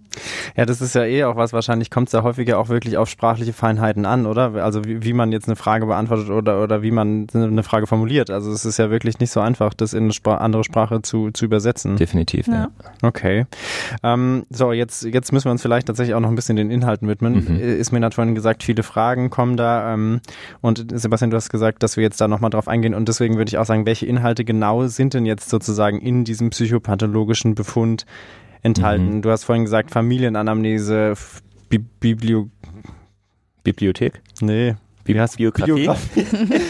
[0.55, 3.09] Ja, das ist ja eh auch was, wahrscheinlich kommt es ja häufiger auch wirklich auf
[3.09, 4.55] sprachliche Feinheiten an, oder?
[4.63, 8.29] Also wie, wie man jetzt eine Frage beantwortet oder, oder wie man eine Frage formuliert.
[8.29, 11.31] Also es ist ja wirklich nicht so einfach, das in eine Spra andere Sprache zu,
[11.31, 11.97] zu übersetzen.
[11.97, 12.53] Definitiv, ja.
[12.53, 12.69] ja.
[13.01, 13.45] Okay.
[14.03, 17.07] Ähm, so, jetzt, jetzt müssen wir uns vielleicht tatsächlich auch noch ein bisschen den Inhalten
[17.07, 17.45] widmen.
[17.47, 17.59] Mhm.
[17.59, 19.93] Ist mir vorhin gesagt, viele Fragen kommen da.
[19.93, 20.21] Ähm,
[20.61, 22.93] und Sebastian, du hast gesagt, dass wir jetzt da nochmal drauf eingehen.
[22.93, 26.49] Und deswegen würde ich auch sagen, welche Inhalte genau sind denn jetzt sozusagen in diesem
[26.49, 28.05] psychopathologischen Befund
[28.61, 29.17] enthalten?
[29.17, 29.21] Mhm.
[29.21, 31.13] Du hast vorhin gesagt, Familienanamnese,
[31.69, 32.49] Bi Biblio
[33.63, 34.21] Bibliothek?
[34.41, 34.75] Nee.
[35.03, 35.73] Wie heißt Biografie?
[35.73, 36.25] Biografie.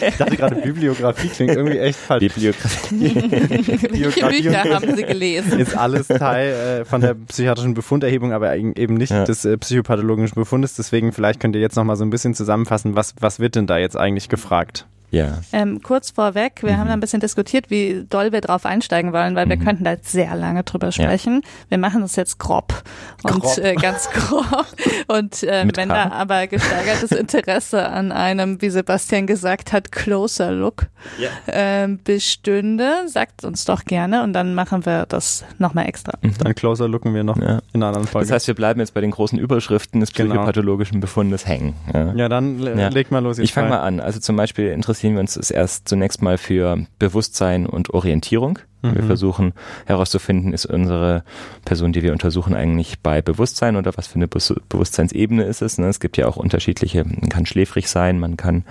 [0.07, 2.21] ich dachte gerade, Bibliografie klingt irgendwie echt falsch.
[2.21, 3.09] Bibliografie.
[3.91, 5.59] Biografie Bücher haben sie gelesen.
[5.59, 9.25] Ist alles Teil äh, von der psychiatrischen Befunderhebung, aber eben nicht ja.
[9.25, 10.75] des äh, psychopathologischen Befundes.
[10.75, 13.77] Deswegen vielleicht könnt ihr jetzt nochmal so ein bisschen zusammenfassen, was, was wird denn da
[13.77, 14.87] jetzt eigentlich gefragt?
[15.11, 15.39] Ja.
[15.51, 16.77] Ähm, kurz vorweg, wir mhm.
[16.77, 19.49] haben da ein bisschen diskutiert, wie doll wir drauf einsteigen wollen, weil mhm.
[19.49, 21.41] wir könnten da sehr lange drüber sprechen.
[21.43, 21.49] Ja.
[21.69, 22.81] Wir machen das jetzt grob
[23.23, 23.57] und grob.
[23.57, 24.65] Äh, ganz grob.
[25.07, 25.93] Und äh, wenn K.
[25.93, 30.87] da aber gesteigertes Interesse an einem, wie Sebastian gesagt hat, closer Look
[31.19, 31.29] ja.
[31.47, 36.13] ähm, bestünde, sagt uns doch gerne und dann machen wir das nochmal extra.
[36.21, 36.35] Mhm.
[36.41, 37.59] Dann closer looken wir noch ja.
[37.73, 38.27] in einer anderen Folge.
[38.27, 40.35] Das heißt, wir bleiben jetzt bei den großen Überschriften des genau.
[40.35, 41.75] psychopathologischen Befundes hängen.
[41.93, 43.39] Ja, ja dann leg mal los.
[43.39, 43.99] Ich fange mal an.
[43.99, 48.59] Also zum Beispiel interessiert interessieren wir uns erst zunächst mal für Bewusstsein und Orientierung.
[48.81, 48.95] Mhm.
[48.95, 49.53] Wir versuchen
[49.85, 51.23] herauszufinden, ist unsere
[51.65, 54.39] Person, die wir untersuchen, eigentlich bei Bewusstsein oder was für eine Be
[54.69, 55.77] Bewusstseinsebene ist es.
[55.77, 55.87] Ne?
[55.87, 58.63] Es gibt ja auch unterschiedliche, man kann schläfrig sein, man kann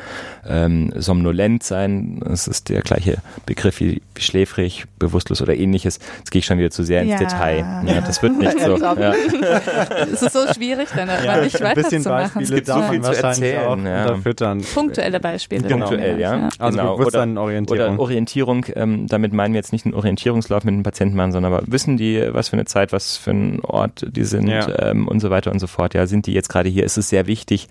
[0.47, 6.01] ähm, somnolent sein, das ist der gleiche Begriff wie, wie schläfrig, bewusstlos oder ähnliches.
[6.19, 7.19] Jetzt gehe ich schon wieder zu sehr ins ja.
[7.19, 7.59] Detail.
[7.87, 8.77] Ja, das wird nicht so.
[8.77, 9.15] Ja.
[10.13, 12.43] es ist so schwierig, dann ja, nicht weiterzumachen.
[12.43, 13.87] Es gibt so viel zu erzählen.
[13.87, 14.17] Ja.
[14.17, 14.63] Füttern.
[14.75, 15.69] Punktuelle Beispiele.
[15.69, 15.87] Genau.
[15.87, 16.49] Punktuell, ja.
[16.59, 16.97] Also genau.
[16.97, 17.95] Bewusstsein oder, Orientierung.
[17.95, 21.53] Oder Orientierung, ähm, damit meinen wir jetzt nicht einen Orientierungslauf mit den Patienten machen, sondern
[21.53, 24.91] aber wissen die, was für eine Zeit, was für ein Ort die sind ja.
[24.91, 25.95] ähm, und so weiter und so fort.
[25.95, 26.85] Ja, sind die jetzt gerade hier?
[26.85, 27.69] Ist es sehr wichtig,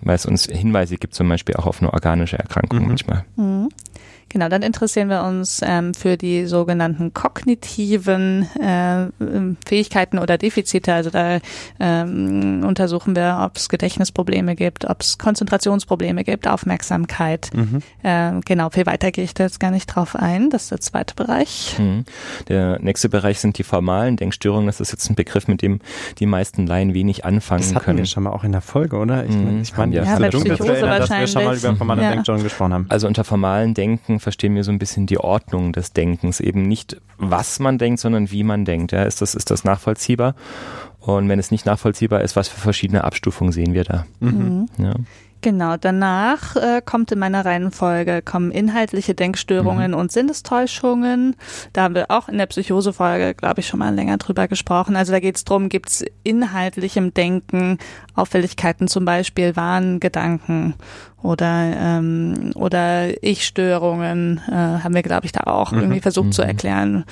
[0.00, 2.88] weil es uns Hinweise gibt, zum Beispiel auch auf eine organische Erkrankung mhm.
[2.88, 3.24] manchmal.
[3.36, 3.68] Mhm.
[4.30, 9.08] Genau, dann interessieren wir uns ähm, für die sogenannten kognitiven äh,
[9.66, 10.94] Fähigkeiten oder Defizite.
[10.94, 11.40] Also da
[11.80, 17.50] ähm, untersuchen wir, ob es Gedächtnisprobleme gibt, ob es Konzentrationsprobleme gibt, Aufmerksamkeit.
[17.52, 17.82] Mhm.
[18.04, 20.48] Äh, genau, viel weiter gehe ich da jetzt gar nicht drauf ein.
[20.50, 21.74] Das ist der zweite Bereich.
[21.78, 22.04] Mhm.
[22.48, 24.66] Der nächste Bereich sind die formalen Denkstörungen.
[24.66, 25.80] Das ist jetzt ein Begriff, mit dem
[26.20, 27.98] die meisten Laien wenig anfangen das hatten können.
[27.98, 29.24] wir schon mal auch in der Folge, oder?
[29.24, 29.62] Ich, mhm.
[29.62, 32.10] ich meine, ja, ja, bei Psychose erinnern, dass wir schon mal über formale ja.
[32.10, 32.86] Denkstörungen gesprochen haben.
[32.90, 36.40] Also unter formalen Denken verstehen wir so ein bisschen die Ordnung des Denkens.
[36.40, 38.92] Eben nicht, was man denkt, sondern wie man denkt.
[38.92, 40.34] Ja, ist, das, ist das nachvollziehbar?
[41.00, 44.06] Und wenn es nicht nachvollziehbar ist, was für verschiedene Abstufungen sehen wir da?
[44.20, 44.68] Mhm.
[44.78, 44.94] Ja.
[45.42, 49.96] Genau, danach äh, kommt in meiner Reihenfolge kommen inhaltliche Denkstörungen mhm.
[49.96, 51.34] und Sinnestäuschungen.
[51.72, 54.96] Da haben wir auch in der Psychosefolge, glaube ich, schon mal länger drüber gesprochen.
[54.96, 57.78] Also da geht es darum, gibt es inhaltlichem Denken
[58.14, 60.74] Auffälligkeiten, zum Beispiel Warngedanken
[61.22, 65.80] oder ähm, oder Ich-Störungen äh, haben wir, glaube ich, da auch mhm.
[65.80, 66.32] irgendwie versucht mhm.
[66.32, 67.04] zu erklären.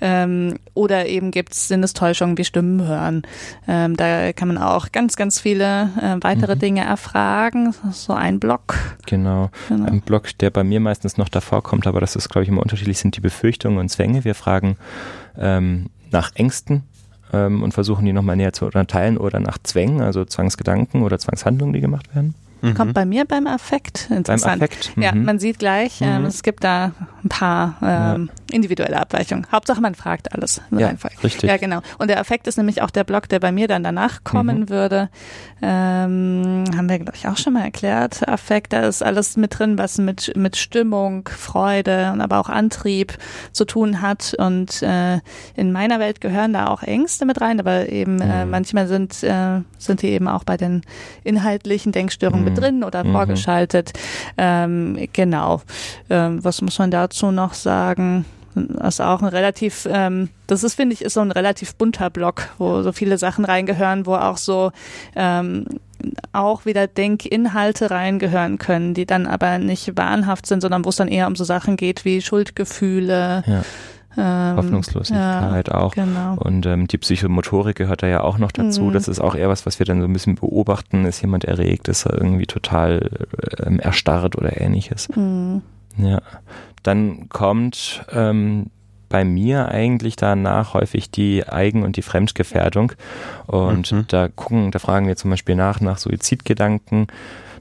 [0.00, 3.22] Ähm, oder eben gibt es Sinnestäuschungen wie Stimmen hören.
[3.66, 6.60] Ähm, da kann man auch ganz, ganz viele äh, weitere mhm.
[6.60, 7.74] Dinge erfragen.
[7.90, 8.76] So ein Block.
[9.06, 9.50] Genau.
[9.68, 9.86] genau.
[9.86, 12.62] Ein Block, der bei mir meistens noch davor kommt, aber das ist, glaube ich, immer
[12.62, 14.24] unterschiedlich, sind die Befürchtungen und Zwänge.
[14.24, 14.76] Wir fragen
[15.38, 16.84] ähm, nach Ängsten,
[17.32, 21.72] ähm, und versuchen die nochmal näher zu unterteilen oder nach Zwängen, also Zwangsgedanken oder Zwangshandlungen,
[21.72, 22.34] die gemacht werden.
[22.62, 22.74] Mhm.
[22.74, 24.60] Kommt bei mir beim Affekt interessant.
[24.60, 24.96] Beim Affekt.
[24.96, 25.02] Mhm.
[25.02, 26.26] Ja, man sieht gleich, ähm, mhm.
[26.26, 26.92] es gibt da
[27.22, 28.45] ein paar ähm, ja.
[28.50, 29.46] Individuelle Abweichungen.
[29.50, 30.60] Hauptsache man fragt alles.
[30.70, 31.48] Ja, richtig.
[31.48, 31.80] Ja, genau.
[31.98, 34.68] Und der Affekt ist nämlich auch der Block, der bei mir dann danach kommen mhm.
[34.68, 35.08] würde.
[35.62, 38.26] Ähm, haben wir, glaube ich, auch schon mal erklärt.
[38.28, 43.16] Affekt, da ist alles mit drin, was mit, mit Stimmung, Freude und aber auch Antrieb
[43.52, 44.34] zu tun hat.
[44.38, 45.20] Und äh,
[45.54, 48.50] in meiner Welt gehören da auch Ängste mit rein, aber eben äh, mhm.
[48.50, 50.82] manchmal sind, äh, sind die eben auch bei den
[51.24, 52.60] inhaltlichen Denkstörungen mit mhm.
[52.60, 53.12] drin oder mhm.
[53.12, 53.92] vorgeschaltet.
[54.36, 55.62] Ähm, genau.
[56.10, 58.24] Ähm, was muss man dazu noch sagen?
[58.56, 62.10] Das ist auch ein relativ, ähm, das ist, finde ich, ist so ein relativ bunter
[62.10, 64.72] Block, wo so viele Sachen reingehören, wo auch so
[65.14, 65.66] ähm,
[66.32, 71.08] auch wieder Denkinhalte reingehören können, die dann aber nicht wahnhaft sind, sondern wo es dann
[71.08, 73.44] eher um so Sachen geht wie Schuldgefühle.
[73.46, 73.62] Ja
[74.18, 75.94] ähm, Hoffnungslosigkeit ja, auch.
[75.94, 76.36] Genau.
[76.38, 78.84] Und ähm, die Psychomotorik gehört da ja auch noch dazu.
[78.84, 78.92] Mhm.
[78.92, 81.04] Das ist auch eher was, was wir dann so ein bisschen beobachten.
[81.04, 81.88] Ist jemand erregt?
[81.88, 83.26] Ist er irgendwie total
[83.64, 85.08] ähm, erstarrt oder ähnliches?
[85.14, 85.62] Mhm.
[85.98, 86.20] Ja.
[86.86, 88.70] Dann kommt ähm,
[89.08, 92.92] bei mir eigentlich danach häufig die Eigen- und die Fremdgefährdung.
[93.46, 94.04] Und mhm.
[94.08, 97.06] da gucken, da fragen wir zum Beispiel nach, nach Suizidgedanken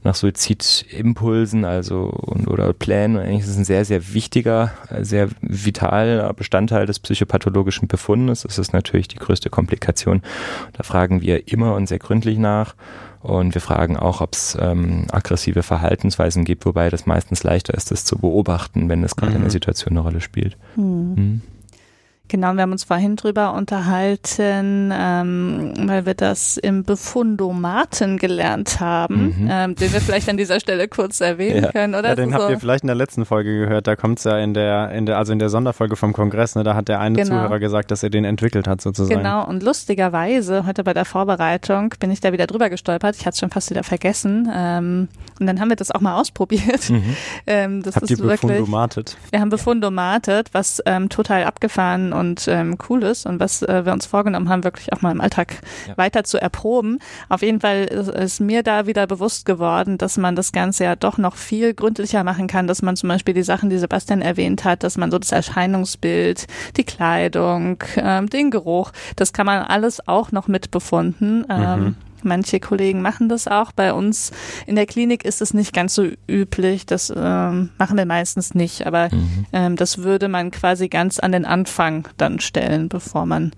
[0.05, 3.17] nach Suizidimpulsen, also und, oder Plänen.
[3.17, 8.43] Eigentlich ist es ein sehr, sehr wichtiger, sehr vitaler Bestandteil des psychopathologischen Befundes.
[8.43, 10.21] Das ist natürlich die größte Komplikation.
[10.73, 12.75] Da fragen wir immer und sehr gründlich nach.
[13.25, 17.89] Und wir fragen auch, ob es ähm, aggressive Verhaltensweisen gibt, wobei das meistens leichter ist,
[17.89, 19.37] das zu beobachten, wenn es gerade mhm.
[19.37, 20.57] in der Situation eine Rolle spielt.
[20.75, 21.41] Mhm.
[22.27, 29.35] Genau, wir haben uns vorhin drüber unterhalten, ähm, weil wir das im Befundomaten gelernt haben,
[29.37, 29.49] mhm.
[29.49, 31.71] ähm, den wir vielleicht an dieser Stelle kurz erwähnen ja.
[31.71, 32.09] können, oder?
[32.09, 33.85] Ja, den habt ihr vielleicht in der letzten Folge gehört.
[33.85, 36.63] Da kommt es ja in der, in der, also in der Sonderfolge vom Kongress, ne,
[36.63, 37.35] da hat der eine genau.
[37.35, 39.19] Zuhörer gesagt, dass er den entwickelt hat, sozusagen.
[39.19, 43.15] Genau, und lustigerweise, heute bei der Vorbereitung, bin ich da wieder drüber gestolpert.
[43.17, 44.49] Ich hatte es schon fast wieder vergessen.
[44.51, 45.09] Ähm,
[45.39, 46.89] und dann haben wir das auch mal ausprobiert.
[46.89, 47.03] Mhm.
[47.47, 48.25] Ähm, das Habt ist ihr?
[48.25, 53.85] Wirklich, wir haben befundomatet, was ähm, total abgefahren und ähm, cool ist und was äh,
[53.85, 55.97] wir uns vorgenommen haben, wirklich auch mal im Alltag ja.
[55.97, 56.99] weiter zu erproben.
[57.29, 60.95] Auf jeden Fall ist, ist, mir da wieder bewusst geworden, dass man das Ganze ja
[60.95, 64.65] doch noch viel gründlicher machen kann, dass man zum Beispiel die Sachen, die Sebastian erwähnt
[64.65, 66.47] hat, dass man so das Erscheinungsbild,
[66.77, 71.45] die Kleidung, ähm, den Geruch, das kann man alles auch noch mitbefunden.
[71.49, 71.95] Ähm, mhm.
[72.25, 73.71] Manche Kollegen machen das auch.
[73.71, 74.31] Bei uns
[74.65, 76.85] in der Klinik ist es nicht ganz so üblich.
[76.85, 78.85] Das ähm, machen wir meistens nicht.
[78.85, 79.45] Aber mhm.
[79.53, 83.51] ähm, das würde man quasi ganz an den Anfang dann stellen, bevor man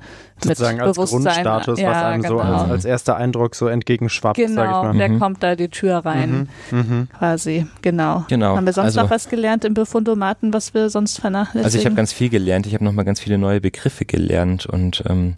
[0.44, 2.38] sozusagen als Grundstatus, ja, was einem genau.
[2.38, 4.38] so als, als, erster Eindruck so entgegenschwappt.
[4.38, 5.20] Genau, der mhm.
[5.20, 6.78] kommt da die Tür rein, mhm.
[6.78, 7.08] mhm.
[7.18, 7.66] quasi.
[7.82, 8.26] Genau.
[8.30, 8.56] genau.
[8.56, 11.66] Haben wir sonst also, noch was gelernt im Befundomaten, was wir sonst vernachlässigen?
[11.66, 12.68] Also ich habe ganz viel gelernt.
[12.68, 15.36] Ich habe nochmal ganz viele neue Begriffe gelernt und ähm,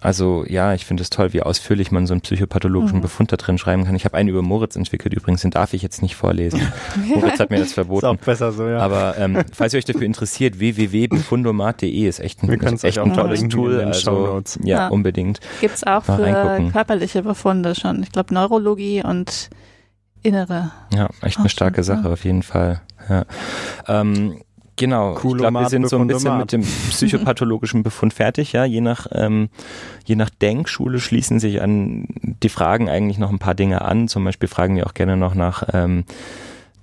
[0.00, 3.02] also ja, ich finde es toll, wie ausführlich man so einen psychopathologischen mhm.
[3.02, 3.94] Befund da drin schreiben kann.
[3.94, 6.60] Ich habe einen über Moritz entwickelt übrigens, den darf ich jetzt nicht vorlesen.
[7.08, 7.16] ja.
[7.16, 8.06] Moritz hat mir das verboten.
[8.06, 8.78] Ist auch besser so, ja.
[8.78, 13.46] Aber ähm, falls ihr euch dafür interessiert, www.befundomat.de ist echt ein, ist echt ein tolles
[13.48, 13.80] Tool.
[13.80, 15.40] Also, ja, ja, unbedingt.
[15.60, 16.72] Gibt's auch Mal für reingucken.
[16.72, 18.02] körperliche Befunde schon.
[18.02, 19.50] Ich glaube Neurologie und
[20.22, 20.72] innere.
[20.92, 22.80] Ja, echt eine starke schon, Sache auf jeden Fall.
[23.08, 23.24] Ja.
[23.86, 24.40] Ähm,
[24.76, 28.64] Genau, ich glaube, wir sind so ein bisschen mit dem psychopathologischen Befund fertig, ja.
[28.64, 29.48] Je nach, ähm,
[30.04, 32.06] je nach Denkschule schließen sich an
[32.42, 34.08] die Fragen eigentlich noch ein paar Dinge an.
[34.08, 36.04] Zum Beispiel fragen wir auch gerne noch nach ähm,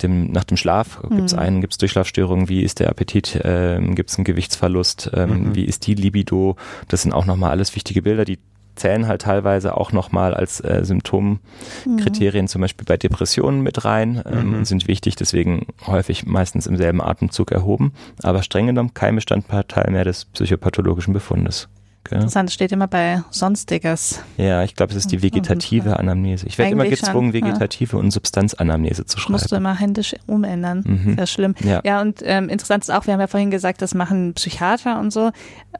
[0.03, 1.01] dem, nach dem Schlaf.
[1.09, 1.39] Gibt es mhm.
[1.39, 5.55] einen, gibt es Durchschlafstörungen, wie ist der Appetit, ähm, gibt es einen Gewichtsverlust, ähm, mhm.
[5.55, 6.55] wie ist die Libido?
[6.87, 8.39] Das sind auch nochmal alles wichtige Bilder, die
[8.75, 12.49] zählen halt teilweise auch nochmal als äh, Symptomkriterien mhm.
[12.49, 14.65] zum Beispiel bei Depressionen mit rein ähm, mhm.
[14.65, 20.03] sind wichtig, deswegen häufig meistens im selben Atemzug erhoben, aber streng genommen kein Bestandteil mehr
[20.03, 21.69] des psychopathologischen Befundes.
[22.03, 22.15] Okay.
[22.15, 24.23] Interessant, steht immer bei Sonstiges.
[24.37, 26.47] Ja, ich glaube, es ist die vegetative Anamnese.
[26.47, 27.99] Ich werde immer gezwungen, schon, vegetative ja.
[27.99, 29.33] und Substanzanamnese zu schreiben.
[29.33, 30.83] Musst du immer händisch umändern.
[30.85, 31.15] Mhm.
[31.15, 31.55] Sehr schlimm.
[31.63, 34.99] Ja, ja und ähm, interessant ist auch, wir haben ja vorhin gesagt, das machen Psychiater
[34.99, 35.31] und so,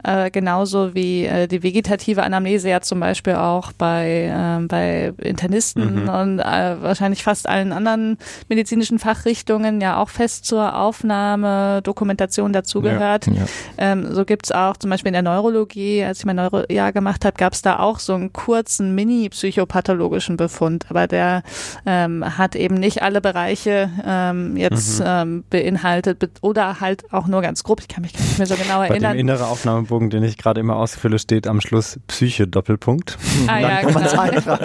[0.03, 4.31] äh, genauso wie äh, die vegetative Anamnese ja zum Beispiel auch bei,
[4.61, 6.09] äh, bei Internisten mhm.
[6.09, 13.25] und äh, wahrscheinlich fast allen anderen medizinischen Fachrichtungen ja auch fest zur Aufnahme, Dokumentation dazugehört.
[13.25, 13.45] Ja,
[13.79, 17.37] ähm, so gibt's auch zum Beispiel in der Neurologie als ich mein Neurojahr gemacht habe,
[17.37, 21.43] gab es da auch so einen kurzen mini-psychopathologischen Befund, aber der
[21.85, 25.05] ähm, hat eben nicht alle Bereiche ähm, jetzt mhm.
[25.07, 27.79] ähm, beinhaltet oder halt auch nur ganz grob.
[27.79, 29.01] Ich kann mich gar nicht mehr so genau erinnern.
[29.01, 33.17] Bei dem innere Aufnahmebogen, den ich gerade immer ausfülle, steht am Schluss Psyche Doppelpunkt.
[33.47, 34.57] Ah, Dann ja, kann man genau.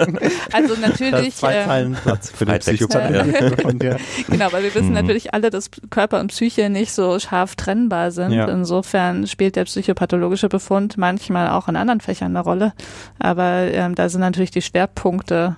[0.51, 1.35] Also natürlich.
[1.35, 3.79] Zwei ähm, Zeilen Platz für den Psychopathologen.
[3.81, 3.95] ja.
[4.29, 4.93] Genau, weil wir wissen mhm.
[4.93, 8.33] natürlich alle, dass Körper und Psyche nicht so scharf trennbar sind.
[8.33, 8.47] Ja.
[8.49, 12.73] Insofern spielt der psychopathologische Befund manchmal manchmal auch in anderen Fächern eine Rolle.
[13.19, 15.57] Aber ähm, da sind natürlich die Schwerpunkte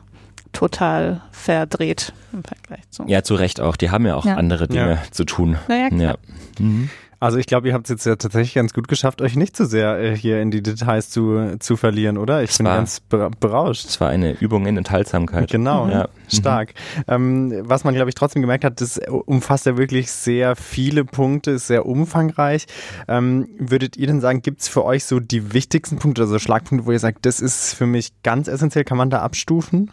[0.51, 3.03] total verdreht im Vergleich zu.
[3.07, 3.75] Ja, zu Recht auch.
[3.75, 4.35] Die haben ja auch ja.
[4.35, 5.11] andere Dinge ja.
[5.11, 5.57] zu tun.
[5.67, 6.01] Naja, klar.
[6.01, 6.15] Ja.
[6.59, 6.89] Mhm.
[7.19, 9.65] Also ich glaube, ihr habt es jetzt ja tatsächlich ganz gut geschafft, euch nicht zu
[9.65, 12.43] sehr äh, hier in die Details zu, zu verlieren, oder?
[12.43, 13.85] Ich bin war, ganz berauscht.
[13.85, 15.49] Es war eine Übung in Enthaltsamkeit.
[15.49, 16.07] Genau, ja.
[16.29, 16.73] stark.
[16.97, 17.03] Mhm.
[17.07, 21.51] Ähm, was man, glaube ich, trotzdem gemerkt hat, das umfasst ja wirklich sehr viele Punkte,
[21.51, 22.67] ist sehr umfangreich.
[23.07, 26.85] Ähm, würdet ihr denn sagen, gibt es für euch so die wichtigsten Punkte, also Schlagpunkte,
[26.85, 29.91] wo ihr sagt, das ist für mich ganz essentiell, kann man da abstufen?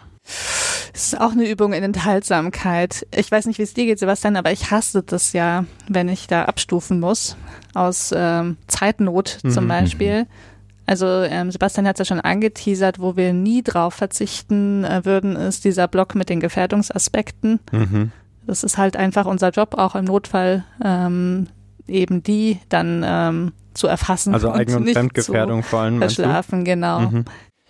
[0.94, 3.06] Es ist auch eine Übung in Enthaltsamkeit.
[3.14, 6.26] Ich weiß nicht, wie es dir geht, Sebastian, aber ich hasse das ja, wenn ich
[6.26, 7.36] da abstufen muss.
[7.74, 9.68] Aus ähm, Zeitnot zum mhm.
[9.68, 10.26] Beispiel.
[10.86, 15.34] Also ähm, Sebastian hat es ja schon angeteasert, wo wir nie drauf verzichten äh, würden,
[15.34, 17.58] ist dieser Block mit den Gefährdungsaspekten.
[17.72, 18.12] Mhm.
[18.46, 21.48] Das ist halt einfach unser Job, auch im Notfall ähm,
[21.88, 24.32] eben die dann ähm, zu erfassen.
[24.32, 25.98] Also Eigen- und, und Fremdgefährdung vor allem.
[25.98, 27.00] Verschlafen, genau.
[27.00, 27.24] Mhm.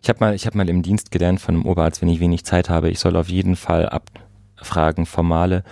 [0.07, 2.71] Ich habe mal, ich mal im Dienst gelernt von einem Oberarzt, wenn ich wenig Zeit
[2.71, 5.65] habe, ich soll auf jeden Fall abfragen, formale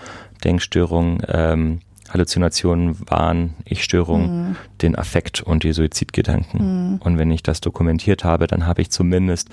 [0.42, 1.78] Denkstörungen, ähm,
[2.14, 4.56] Halluzinationen, Wahn, Ich-Störungen, mhm.
[4.80, 6.92] den Affekt und die Suizidgedanken.
[6.92, 6.96] Mhm.
[7.02, 9.48] Und wenn ich das dokumentiert habe, dann habe ich zumindest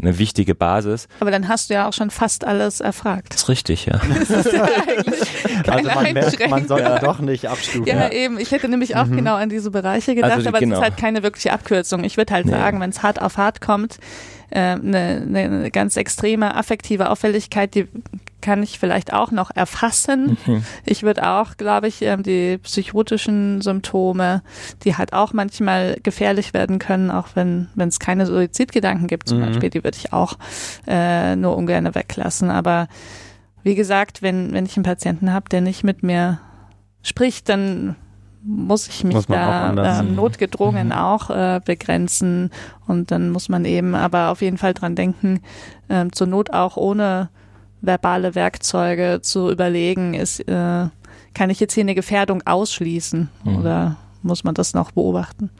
[0.00, 1.06] eine wichtige Basis.
[1.20, 3.34] Aber dann hast du ja auch schon fast alles erfragt.
[3.34, 4.00] Das ist richtig, ja.
[4.18, 4.62] Das ist ja
[5.68, 7.86] also man merkt, man soll ja doch nicht abstufen.
[7.86, 8.38] Ja, ja, eben.
[8.38, 9.16] Ich hätte nämlich auch mhm.
[9.16, 10.76] genau an diese Bereiche gedacht, also, aber genau.
[10.76, 12.04] es ist halt keine wirkliche Abkürzung.
[12.04, 12.52] Ich würde halt nee.
[12.52, 13.98] sagen, wenn es hart auf hart kommt,
[14.50, 17.86] eine, äh, eine ganz extreme affektive Auffälligkeit, die
[18.40, 20.36] kann ich vielleicht auch noch erfassen.
[20.46, 20.64] Mhm.
[20.84, 24.42] Ich würde auch, glaube ich, ähm, die psychotischen Symptome,
[24.84, 29.38] die halt auch manchmal gefährlich werden können, auch wenn wenn es keine Suizidgedanken gibt zum
[29.38, 29.46] mhm.
[29.46, 30.34] Beispiel, die würde ich auch
[30.86, 32.50] äh, nur ungern weglassen.
[32.50, 32.88] Aber
[33.62, 36.40] wie gesagt, wenn wenn ich einen Patienten habe, der nicht mit mir
[37.02, 37.96] spricht, dann
[38.42, 40.92] muss ich mich muss da äh, notgedrungen mhm.
[40.92, 42.50] auch äh, begrenzen
[42.86, 45.40] und dann muss man eben aber auf jeden Fall dran denken,
[45.88, 47.30] äh, zur Not auch ohne
[47.80, 50.88] verbale Werkzeuge zu überlegen, ist, äh,
[51.34, 53.56] kann ich jetzt hier eine Gefährdung ausschließen mhm.
[53.56, 55.50] oder muss man das noch beobachten?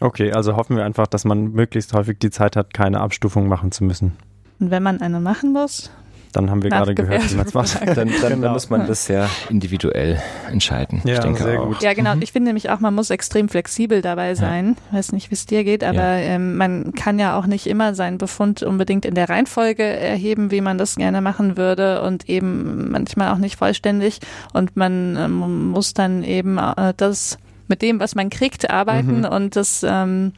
[0.00, 3.72] Okay, also hoffen wir einfach, dass man möglichst häufig die Zeit hat, keine Abstufung machen
[3.72, 4.16] zu müssen.
[4.58, 5.90] Und wenn man eine machen muss,
[6.36, 7.80] dann haben wir gerade gehört, wie man es macht.
[7.96, 8.52] Dann, dann genau.
[8.52, 10.20] muss man das sehr individuell
[10.50, 11.00] entscheiden.
[11.04, 11.68] Ja, ich denke sehr auch.
[11.68, 11.82] gut.
[11.82, 12.14] Ja, genau.
[12.14, 12.22] Mhm.
[12.22, 14.76] Ich finde nämlich auch, man muss extrem flexibel dabei sein.
[14.76, 14.82] Ja.
[14.90, 16.18] Ich weiß nicht, wie es dir geht, aber ja.
[16.18, 20.60] ähm, man kann ja auch nicht immer seinen Befund unbedingt in der Reihenfolge erheben, wie
[20.60, 24.18] man das gerne machen würde und eben manchmal auch nicht vollständig.
[24.52, 29.24] Und man ähm, muss dann eben äh, das mit dem, was man kriegt, arbeiten mhm.
[29.24, 30.32] und das ähm,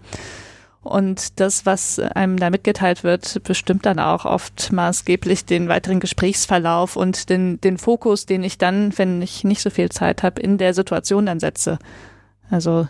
[0.89, 6.97] und das, was einem da mitgeteilt wird, bestimmt dann auch oft maßgeblich den weiteren Gesprächsverlauf
[6.97, 10.59] und den, den Fokus, den ich dann, wenn ich nicht so viel Zeit habe, in
[10.59, 11.79] der Situation dann setze.
[12.51, 12.89] Also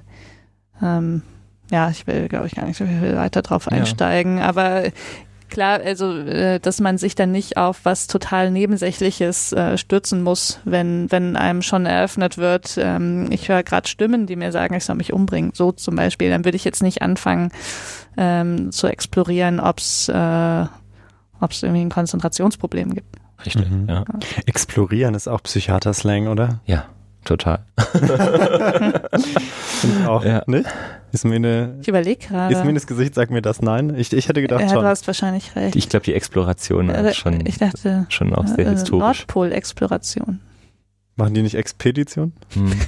[0.83, 1.23] ähm,
[1.71, 4.45] ja, ich will, glaube ich, gar nicht so viel weiter drauf einsteigen, ja.
[4.45, 4.85] aber
[5.49, 10.61] klar, also äh, dass man sich dann nicht auf was total Nebensächliches äh, stürzen muss,
[10.65, 14.85] wenn, wenn einem schon eröffnet wird, ähm, ich höre gerade Stimmen, die mir sagen, ich
[14.85, 17.51] soll mich umbringen, so zum Beispiel, dann würde ich jetzt nicht anfangen
[18.17, 20.67] ähm, zu explorieren, ob es äh,
[21.41, 23.17] ob's irgendwie ein Konzentrationsproblem gibt.
[23.47, 23.87] Richtig, mhm.
[23.89, 24.05] ja.
[24.47, 26.61] Explorieren ist auch Psychiater-Slang, oder?
[26.67, 26.87] Ja,
[27.29, 27.61] total.
[30.07, 30.43] auch, ja.
[30.47, 30.65] ne?
[31.13, 32.53] Ist mir eine, ich überlege gerade.
[32.55, 33.95] Ist mir das Gesicht, sagt mir das nein?
[33.97, 34.81] Ich, ich hätte gedacht ja, schon.
[34.81, 35.77] Du hast wahrscheinlich recht.
[35.77, 39.01] Ich glaube, die Exploration äh, schon, ich dachte, schon auch sehr äh, historisch.
[39.01, 40.41] Nordpol-Exploration.
[41.17, 42.33] Machen die nicht Expedition?
[42.55, 42.71] Hm.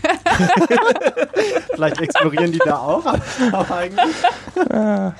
[1.74, 3.04] Vielleicht explorieren die da auch,
[3.52, 4.14] aber eigentlich.
[4.70, 5.12] Ah.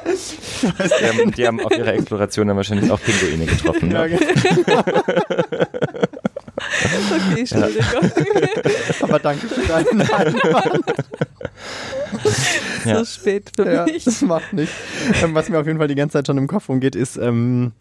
[0.63, 3.91] Die, haben, die haben auf ihrer Exploration dann wahrscheinlich auch Pinguine getroffen.
[3.91, 4.17] Ja, ne?
[4.17, 4.83] genau.
[6.61, 7.85] Okay, Entschuldigung.
[9.01, 10.85] Aber danke für deinen Einwand.
[12.85, 12.99] Ja.
[12.99, 14.05] So spät für ja, mich.
[14.05, 14.75] Das macht nichts.
[15.23, 17.73] Ähm, was mir auf jeden Fall die ganze Zeit schon im Kopf umgeht, ist, ähm,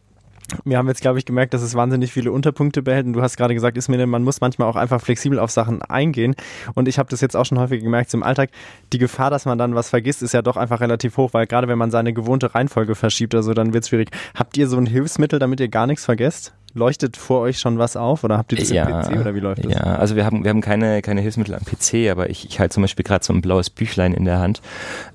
[0.66, 3.06] wir haben jetzt, glaube ich, gemerkt, dass es wahnsinnig viele Unterpunkte behält.
[3.06, 5.82] Und du hast gerade gesagt, ist mir, man muss manchmal auch einfach flexibel auf Sachen
[5.82, 6.36] eingehen.
[6.74, 8.50] Und ich habe das jetzt auch schon häufig gemerkt, im Alltag,
[8.92, 11.68] die Gefahr, dass man dann was vergisst, ist ja doch einfach relativ hoch, weil gerade
[11.68, 14.10] wenn man seine gewohnte Reihenfolge verschiebt oder so, dann wird es schwierig.
[14.36, 16.54] Habt ihr so ein Hilfsmittel, damit ihr gar nichts vergesst?
[16.74, 19.40] Leuchtet vor euch schon was auf oder habt ihr das ja, am PC oder wie
[19.40, 19.74] läuft das?
[19.74, 22.74] Ja, also wir haben, wir haben keine, keine Hilfsmittel am PC, aber ich, ich halte
[22.74, 24.62] zum Beispiel gerade so ein blaues Büchlein in der Hand.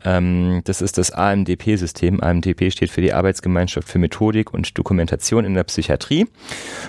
[0.04, 2.20] Ähm, das ist das AMDP-System.
[2.20, 6.26] AMDP steht für die Arbeitsgemeinschaft für Methodik und Dokumentation in der Psychiatrie.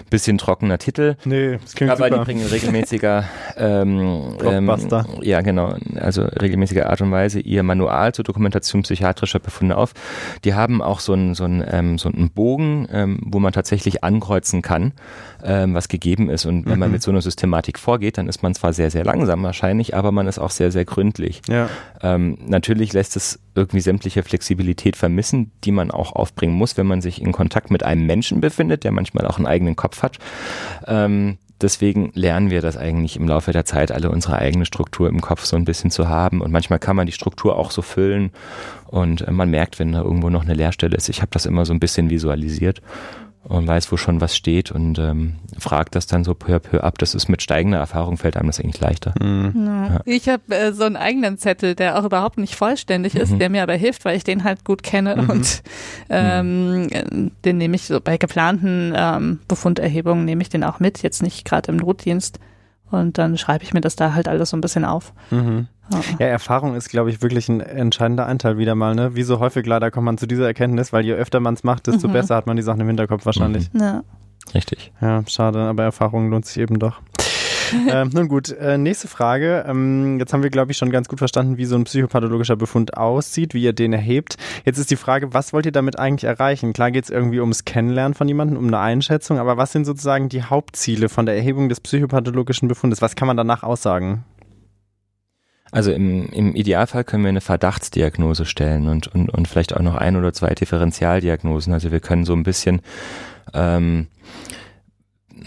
[0.09, 1.15] Bisschen trockener Titel.
[1.25, 2.19] Nee, das klingt Aber super.
[2.19, 3.25] die bringen regelmäßiger,
[3.57, 4.71] ähm, ähm,
[5.21, 9.93] ja genau, also regelmäßiger Art und Weise ihr Manual zur Dokumentation psychiatrischer Befunde auf.
[10.43, 14.03] Die haben auch so einen, so einen, ähm, so einen Bogen, ähm, wo man tatsächlich
[14.03, 14.91] ankreuzen kann,
[15.43, 16.45] ähm, was gegeben ist.
[16.45, 16.79] Und wenn mhm.
[16.79, 20.11] man mit so einer Systematik vorgeht, dann ist man zwar sehr, sehr langsam wahrscheinlich, aber
[20.11, 21.41] man ist auch sehr, sehr gründlich.
[21.47, 21.69] Ja.
[22.01, 27.01] Ähm, natürlich lässt es irgendwie sämtliche Flexibilität vermissen, die man auch aufbringen muss, wenn man
[27.01, 30.17] sich in Kontakt mit einem Menschen befindet, der manchmal auch einen eigenen Kopf hat.
[30.87, 35.21] Ähm, deswegen lernen wir das eigentlich im Laufe der Zeit, alle unsere eigene Struktur im
[35.21, 36.41] Kopf so ein bisschen zu haben.
[36.41, 38.31] Und manchmal kann man die Struktur auch so füllen
[38.87, 41.09] und äh, man merkt, wenn da irgendwo noch eine Leerstelle ist.
[41.09, 42.81] Ich habe das immer so ein bisschen visualisiert
[43.47, 46.81] und weiß, wo schon was steht und ähm, fragt das dann so peu à peu
[46.81, 46.97] ab.
[46.97, 49.13] Das ist mit steigender Erfahrung fällt einem das eigentlich leichter.
[49.21, 49.67] Mhm.
[49.67, 49.99] Ja.
[50.05, 53.39] Ich habe äh, so einen eigenen Zettel, der auch überhaupt nicht vollständig ist, mhm.
[53.39, 55.29] der mir aber hilft, weil ich den halt gut kenne mhm.
[55.29, 55.63] und
[56.09, 57.31] ähm, mhm.
[57.45, 61.45] den nehme ich so bei geplanten ähm, Befunderhebungen nehme ich den auch mit, jetzt nicht
[61.45, 62.39] gerade im Notdienst.
[62.95, 65.13] Und dann schreibe ich mir das da halt alles so ein bisschen auf.
[65.31, 65.67] Mhm.
[66.19, 68.95] Ja, Erfahrung ist, glaube ich, wirklich ein entscheidender Anteil wieder mal.
[68.95, 69.15] Ne?
[69.15, 71.87] Wie so häufig leider kommt man zu dieser Erkenntnis, weil je öfter man es macht,
[71.87, 72.13] desto mhm.
[72.13, 73.71] besser hat man die Sachen im Hinterkopf wahrscheinlich.
[73.73, 73.79] Mhm.
[73.81, 74.03] Ja.
[74.53, 74.91] Richtig.
[75.01, 77.01] Ja, schade, aber Erfahrung lohnt sich eben doch.
[77.89, 79.65] ähm, nun gut, äh, nächste Frage.
[79.67, 82.97] Ähm, jetzt haben wir, glaube ich, schon ganz gut verstanden, wie so ein psychopathologischer Befund
[82.97, 84.37] aussieht, wie ihr den erhebt.
[84.65, 86.73] Jetzt ist die Frage, was wollt ihr damit eigentlich erreichen?
[86.73, 90.29] Klar geht es irgendwie ums Kennenlernen von jemandem, um eine Einschätzung, aber was sind sozusagen
[90.29, 93.01] die Hauptziele von der Erhebung des psychopathologischen Befundes?
[93.01, 94.23] Was kann man danach aussagen?
[95.71, 99.95] Also im, im Idealfall können wir eine Verdachtsdiagnose stellen und, und, und vielleicht auch noch
[99.95, 101.73] ein oder zwei Differentialdiagnosen.
[101.73, 102.81] Also wir können so ein bisschen
[103.53, 104.07] ähm,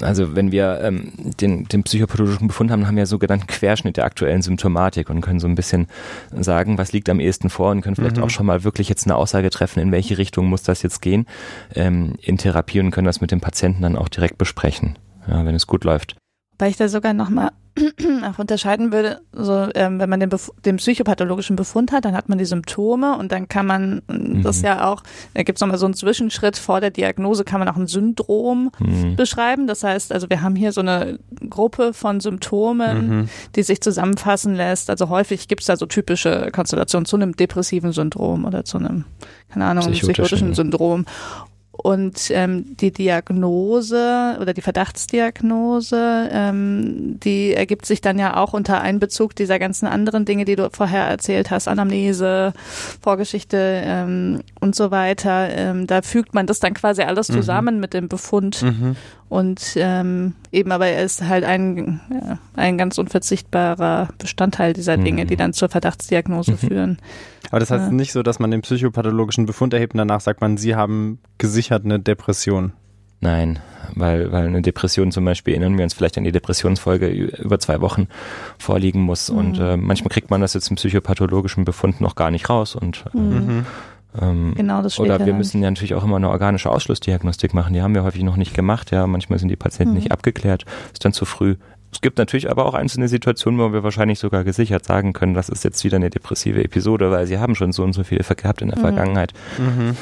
[0.00, 4.42] also wenn wir ähm, den, den psychopathologischen Befund haben, haben wir sogenannten Querschnitt der aktuellen
[4.42, 5.86] Symptomatik und können so ein bisschen
[6.32, 8.22] sagen, was liegt am ehesten vor und können vielleicht mhm.
[8.22, 11.26] auch schon mal wirklich jetzt eine Aussage treffen, in welche Richtung muss das jetzt gehen
[11.74, 15.54] ähm, in Therapie und können das mit dem Patienten dann auch direkt besprechen, ja, wenn
[15.54, 16.16] es gut läuft.
[16.58, 17.52] Weil ich da sogar nochmal
[18.24, 20.30] auch unterscheiden würde, so ähm, wenn man den,
[20.64, 24.42] den psychopathologischen Befund hat, dann hat man die Symptome und dann kann man mhm.
[24.42, 25.02] das ja auch,
[25.34, 28.70] da gibt es nochmal so einen Zwischenschritt vor der Diagnose, kann man auch ein Syndrom
[28.78, 29.16] mhm.
[29.16, 29.66] beschreiben.
[29.66, 33.28] Das heißt, also wir haben hier so eine Gruppe von Symptomen, mhm.
[33.54, 34.90] die sich zusammenfassen lässt.
[34.90, 39.04] Also häufig gibt es da so typische Konstellationen zu einem depressiven Syndrom oder zu einem,
[39.50, 41.06] keine Ahnung, psychotischen Syndrom.
[41.80, 48.80] Und ähm, die Diagnose oder die Verdachtsdiagnose, ähm, die ergibt sich dann ja auch unter
[48.80, 52.52] Einbezug dieser ganzen anderen Dinge, die du vorher erzählt hast, Anamnese,
[53.00, 55.48] Vorgeschichte ähm, und so weiter.
[55.50, 57.34] Ähm, da fügt man das dann quasi alles mhm.
[57.34, 57.80] zusammen mhm.
[57.80, 58.62] mit dem Befund.
[58.62, 58.96] Mhm.
[59.28, 65.24] Und ähm, eben aber er ist halt ein, ja, ein ganz unverzichtbarer Bestandteil dieser Dinge,
[65.24, 65.28] mhm.
[65.28, 66.58] die dann zur Verdachtsdiagnose mhm.
[66.58, 66.98] führen.
[67.50, 67.92] Aber das heißt ja.
[67.92, 71.84] nicht so, dass man den psychopathologischen Befund erhebt und danach sagt man, Sie haben gesichert
[71.84, 72.72] eine Depression.
[73.20, 73.58] Nein,
[73.94, 77.80] weil, weil eine Depression zum Beispiel, erinnern wir uns vielleicht an die Depressionsfolge, über zwei
[77.80, 78.06] Wochen
[78.58, 79.30] vorliegen muss.
[79.30, 79.38] Mhm.
[79.38, 82.76] Und äh, manchmal kriegt man das jetzt im psychopathologischen Befund noch gar nicht raus.
[82.76, 83.66] Und äh, mhm.
[84.20, 87.74] Ähm, genau, das Oder wir müssen ja natürlich auch immer eine organische Ausschlussdiagnostik machen.
[87.74, 88.90] Die haben wir häufig noch nicht gemacht.
[88.90, 89.98] Ja, manchmal sind die Patienten mhm.
[89.98, 91.56] nicht abgeklärt, ist dann zu früh.
[91.92, 95.48] Es gibt natürlich aber auch einzelne Situationen, wo wir wahrscheinlich sogar gesichert sagen können, das
[95.48, 98.60] ist jetzt wieder eine depressive Episode, weil sie haben schon so und so viel gehabt
[98.60, 98.82] in der mhm.
[98.82, 99.32] Vergangenheit.
[99.58, 99.96] Mhm.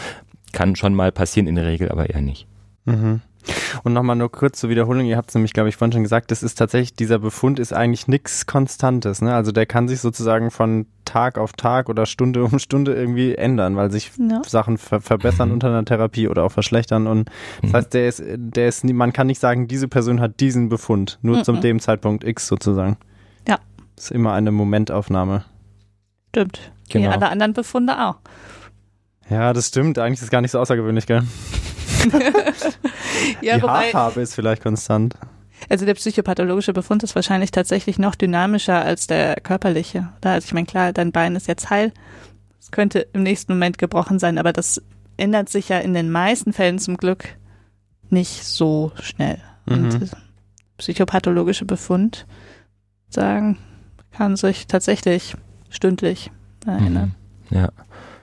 [0.52, 2.46] Kann schon mal passieren, in der Regel aber eher nicht.
[2.86, 3.20] Mhm.
[3.84, 6.30] Und nochmal nur kurz zur Wiederholung, ihr habt es nämlich, glaube ich, vorhin schon gesagt,
[6.30, 9.22] das ist tatsächlich, dieser Befund ist eigentlich nichts Konstantes.
[9.22, 9.34] Ne?
[9.34, 13.76] Also der kann sich sozusagen von Tag auf Tag oder Stunde um Stunde irgendwie ändern,
[13.76, 14.42] weil sich ja.
[14.46, 17.06] Sachen ver verbessern unter einer Therapie oder auch verschlechtern.
[17.06, 17.30] Und
[17.62, 21.18] das heißt, der ist, der ist, man kann nicht sagen, diese Person hat diesen Befund,
[21.22, 21.44] nur mhm.
[21.44, 22.96] zu dem Zeitpunkt X sozusagen.
[23.46, 23.58] Ja.
[23.94, 25.44] Das ist immer eine Momentaufnahme.
[26.30, 26.72] Stimmt.
[26.88, 27.08] Genau.
[27.08, 28.16] Wie alle anderen Befunde auch.
[29.28, 29.98] Ja, das stimmt.
[29.98, 31.22] Eigentlich ist es gar nicht so außergewöhnlich, gell?
[33.40, 35.14] ja, Die wobei, Haarfarbe ist vielleicht konstant.
[35.68, 40.08] Also der psychopathologische Befund ist wahrscheinlich tatsächlich noch dynamischer als der körperliche.
[40.22, 41.92] Also ich meine, klar, dein Bein ist jetzt heil.
[42.60, 44.82] Es könnte im nächsten Moment gebrochen sein, aber das
[45.16, 47.24] ändert sich ja in den meisten Fällen zum Glück
[48.10, 49.38] nicht so schnell.
[49.66, 49.74] Mhm.
[49.74, 50.10] Und
[50.78, 52.26] psychopathologische Befund
[53.08, 53.58] sagen,
[54.12, 55.36] kann sich tatsächlich
[55.70, 56.30] stündlich
[56.66, 57.14] erinnern.
[57.50, 57.56] Mhm.
[57.56, 57.68] Ja.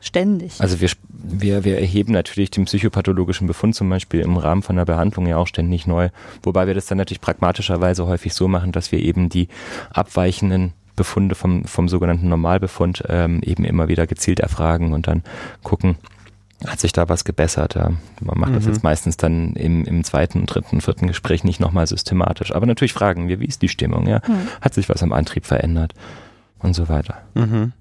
[0.01, 0.59] Ständig.
[0.59, 0.89] Also wir,
[1.23, 5.37] wir, wir erheben natürlich den psychopathologischen Befund zum Beispiel im Rahmen von der Behandlung ja
[5.37, 6.09] auch ständig neu.
[6.43, 9.47] Wobei wir das dann natürlich pragmatischerweise häufig so machen, dass wir eben die
[9.91, 15.23] abweichenden Befunde vom, vom sogenannten Normalbefund ähm, eben immer wieder gezielt erfragen und dann
[15.63, 15.95] gucken,
[16.67, 17.75] hat sich da was gebessert.
[17.75, 17.91] Ja.
[18.21, 18.55] Man macht mhm.
[18.55, 22.53] das jetzt meistens dann im, im zweiten, dritten, vierten Gespräch nicht nochmal systematisch.
[22.53, 24.07] Aber natürlich fragen wir, wie ist die Stimmung?
[24.07, 24.21] Ja?
[24.27, 24.47] Mhm.
[24.61, 25.93] Hat sich was am Antrieb verändert?
[26.59, 27.23] Und so weiter.
[27.33, 27.73] Mhm.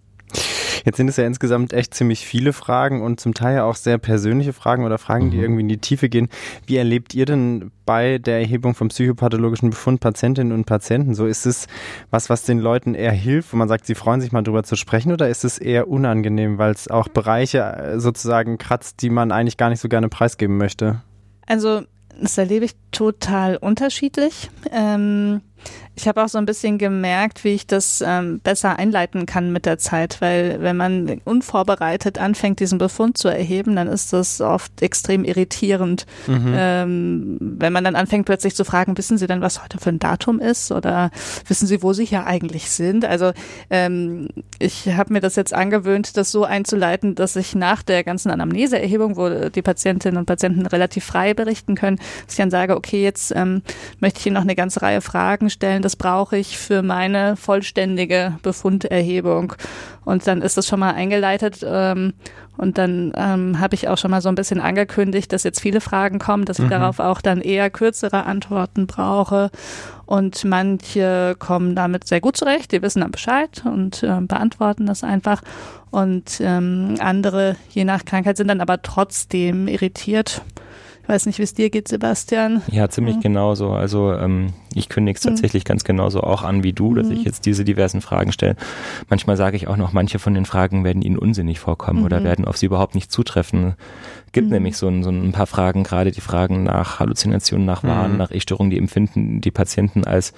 [0.84, 4.52] Jetzt sind es ja insgesamt echt ziemlich viele Fragen und zum Teil auch sehr persönliche
[4.52, 5.30] Fragen oder Fragen, mhm.
[5.30, 6.28] die irgendwie in die Tiefe gehen.
[6.66, 11.26] Wie erlebt ihr denn bei der Erhebung vom psychopathologischen Befund Patientinnen und Patienten so?
[11.26, 11.66] Ist es
[12.10, 14.76] was, was den Leuten eher hilft, wo man sagt, sie freuen sich mal drüber zu
[14.76, 19.32] sprechen oder ist es eher unangenehm, weil es auch Bereiche äh, sozusagen kratzt, die man
[19.32, 21.02] eigentlich gar nicht so gerne preisgeben möchte?
[21.46, 21.82] Also
[22.20, 24.50] das erlebe ich total unterschiedlich.
[24.70, 25.40] Ähm,
[25.94, 29.66] ich habe auch so ein bisschen gemerkt, wie ich das ähm, besser einleiten kann mit
[29.66, 34.80] der Zeit, weil wenn man unvorbereitet anfängt, diesen Befund zu erheben, dann ist das oft
[34.80, 36.06] extrem irritierend.
[36.26, 36.54] Mhm.
[36.56, 39.98] Ähm, wenn man dann anfängt plötzlich zu fragen, wissen Sie denn, was heute für ein
[39.98, 41.10] Datum ist oder
[41.46, 43.04] wissen Sie, wo Sie hier eigentlich sind?
[43.04, 43.32] Also
[43.68, 44.28] ähm,
[44.58, 49.16] ich habe mir das jetzt angewöhnt, das so einzuleiten, dass ich nach der ganzen Anamneseerhebung,
[49.16, 53.32] wo die Patientinnen und Patienten relativ frei berichten können, dass ich dann sage, okay, jetzt
[53.36, 53.60] ähm,
[54.00, 58.38] möchte ich Ihnen noch eine ganze Reihe Fragen stellen, das brauche ich für meine vollständige
[58.42, 59.54] Befunderhebung.
[60.04, 61.64] Und dann ist das schon mal eingeleitet.
[61.64, 62.14] Ähm,
[62.56, 65.80] und dann ähm, habe ich auch schon mal so ein bisschen angekündigt, dass jetzt viele
[65.80, 66.70] Fragen kommen, dass ich mhm.
[66.70, 69.50] darauf auch dann eher kürzere Antworten brauche.
[70.06, 75.02] Und manche kommen damit sehr gut zurecht, die wissen dann Bescheid und äh, beantworten das
[75.02, 75.42] einfach.
[75.90, 80.42] Und ähm, andere, je nach Krankheit, sind dann aber trotzdem irritiert
[81.12, 82.62] weiß nicht, wie es dir geht, Sebastian.
[82.70, 83.20] Ja, ziemlich mhm.
[83.20, 83.70] genauso.
[83.72, 85.30] Also ähm, ich kündige es mhm.
[85.30, 85.68] tatsächlich mhm.
[85.68, 87.12] ganz genauso auch an wie du, dass mhm.
[87.12, 88.56] ich jetzt diese diversen Fragen stelle.
[89.10, 92.24] Manchmal sage ich auch noch, manche von den Fragen werden Ihnen unsinnig vorkommen oder mhm.
[92.24, 93.74] werden auf Sie überhaupt nicht zutreffen.
[94.32, 94.54] Gibt mhm.
[94.54, 98.30] nämlich so ein, so ein paar Fragen, gerade die Fragen nach Halluzinationen, nach Wahn, nach
[98.30, 100.32] Essstörungen, die empfinden die Patienten als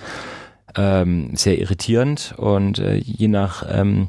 [0.77, 4.09] ähm, sehr irritierend und äh, je nach ähm,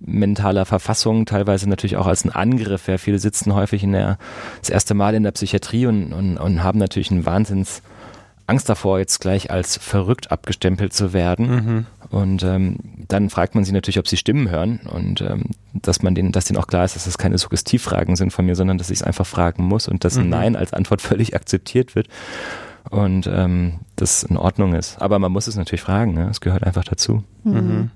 [0.00, 2.88] mentaler Verfassung teilweise natürlich auch als ein Angriff.
[2.88, 4.18] Ja, viele sitzen häufig in der,
[4.60, 7.82] das erste Mal in der Psychiatrie und, und, und haben natürlich einen Wahnsinns
[8.46, 11.46] Angst davor, jetzt gleich als verrückt abgestempelt zu werden.
[11.46, 11.86] Mhm.
[12.10, 12.76] Und ähm,
[13.08, 16.44] dann fragt man sie natürlich, ob sie Stimmen hören und ähm, dass man denen, dass
[16.44, 19.02] denen auch klar ist, dass das keine Suggestivfragen sind von mir, sondern dass ich es
[19.02, 20.28] einfach fragen muss und dass mhm.
[20.28, 22.08] Nein als Antwort völlig akzeptiert wird
[22.90, 25.00] und ähm, das in Ordnung ist.
[25.00, 26.28] Aber man muss es natürlich fragen, ne?
[26.30, 27.24] es gehört einfach dazu.
[27.44, 27.90] Mhm.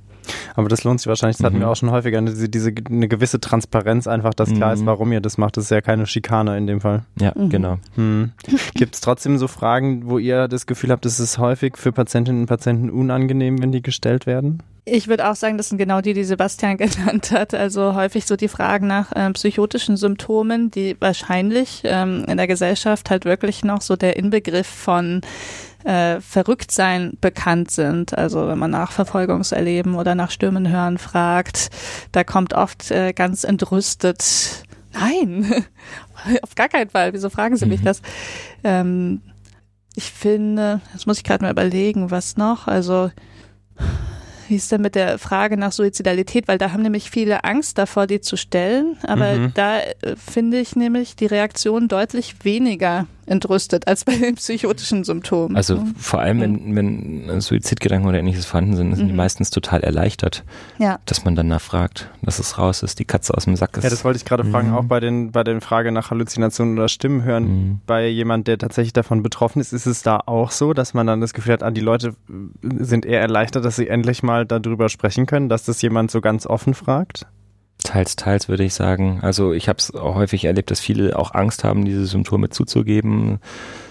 [0.54, 1.60] Aber das lohnt sich wahrscheinlich, das hatten mhm.
[1.60, 4.86] wir auch schon häufiger, diese, diese, eine gewisse Transparenz einfach, dass klar ist, mhm.
[4.86, 5.56] warum ihr das macht.
[5.56, 7.04] Das ist ja keine Schikane in dem Fall.
[7.18, 7.48] Ja, mhm.
[7.48, 7.78] genau.
[7.94, 8.32] Hm.
[8.74, 12.42] Gibt es trotzdem so Fragen, wo ihr das Gefühl habt, es ist häufig für Patientinnen
[12.42, 14.62] und Patienten unangenehm, wenn die gestellt werden?
[14.90, 17.54] Ich würde auch sagen, das sind genau die, die Sebastian genannt hat.
[17.54, 23.10] Also häufig so die Fragen nach ähm, psychotischen Symptomen, die wahrscheinlich ähm, in der Gesellschaft
[23.10, 25.20] halt wirklich noch so der Inbegriff von
[25.84, 28.16] äh, Verrücktsein bekannt sind.
[28.16, 31.70] Also wenn man nach Verfolgungserleben oder nach Stürmen hören fragt,
[32.12, 35.64] da kommt oft äh, ganz entrüstet, nein,
[36.42, 37.84] auf gar keinen Fall, wieso fragen Sie mich mhm.
[37.84, 38.02] das?
[38.64, 39.22] Ähm,
[39.94, 43.10] ich finde, jetzt muss ich gerade mal überlegen, was noch, also
[44.48, 46.48] wie ist denn mit der Frage nach Suizidalität?
[46.48, 48.96] Weil da haben nämlich viele Angst davor, die zu stellen.
[49.06, 49.52] Aber mhm.
[49.54, 55.56] da äh, finde ich nämlich die Reaktion deutlich weniger entrüstet als bei den psychotischen Symptomen.
[55.56, 59.08] Also vor allem, wenn, wenn Suizidgedanken oder ähnliches vorhanden sind, sind mhm.
[59.10, 60.44] die meistens total erleichtert,
[60.78, 60.98] ja.
[61.06, 63.84] dass man dann nachfragt, dass es raus ist, die Katze aus dem Sack ist.
[63.84, 64.50] Ja, das wollte ich gerade mhm.
[64.50, 67.80] fragen, auch bei den, bei den Frage nach Halluzinationen oder Stimmen hören, mhm.
[67.86, 71.20] bei jemand, der tatsächlich davon betroffen ist, ist es da auch so, dass man dann
[71.20, 72.14] das Gefühl hat, ah, die Leute
[72.62, 76.46] sind eher erleichtert, dass sie endlich mal darüber sprechen können, dass das jemand so ganz
[76.46, 77.26] offen fragt?
[77.84, 79.20] Teils, teils würde ich sagen.
[79.22, 83.38] Also ich habe es häufig erlebt, dass viele auch Angst haben, diese Symptome zuzugeben.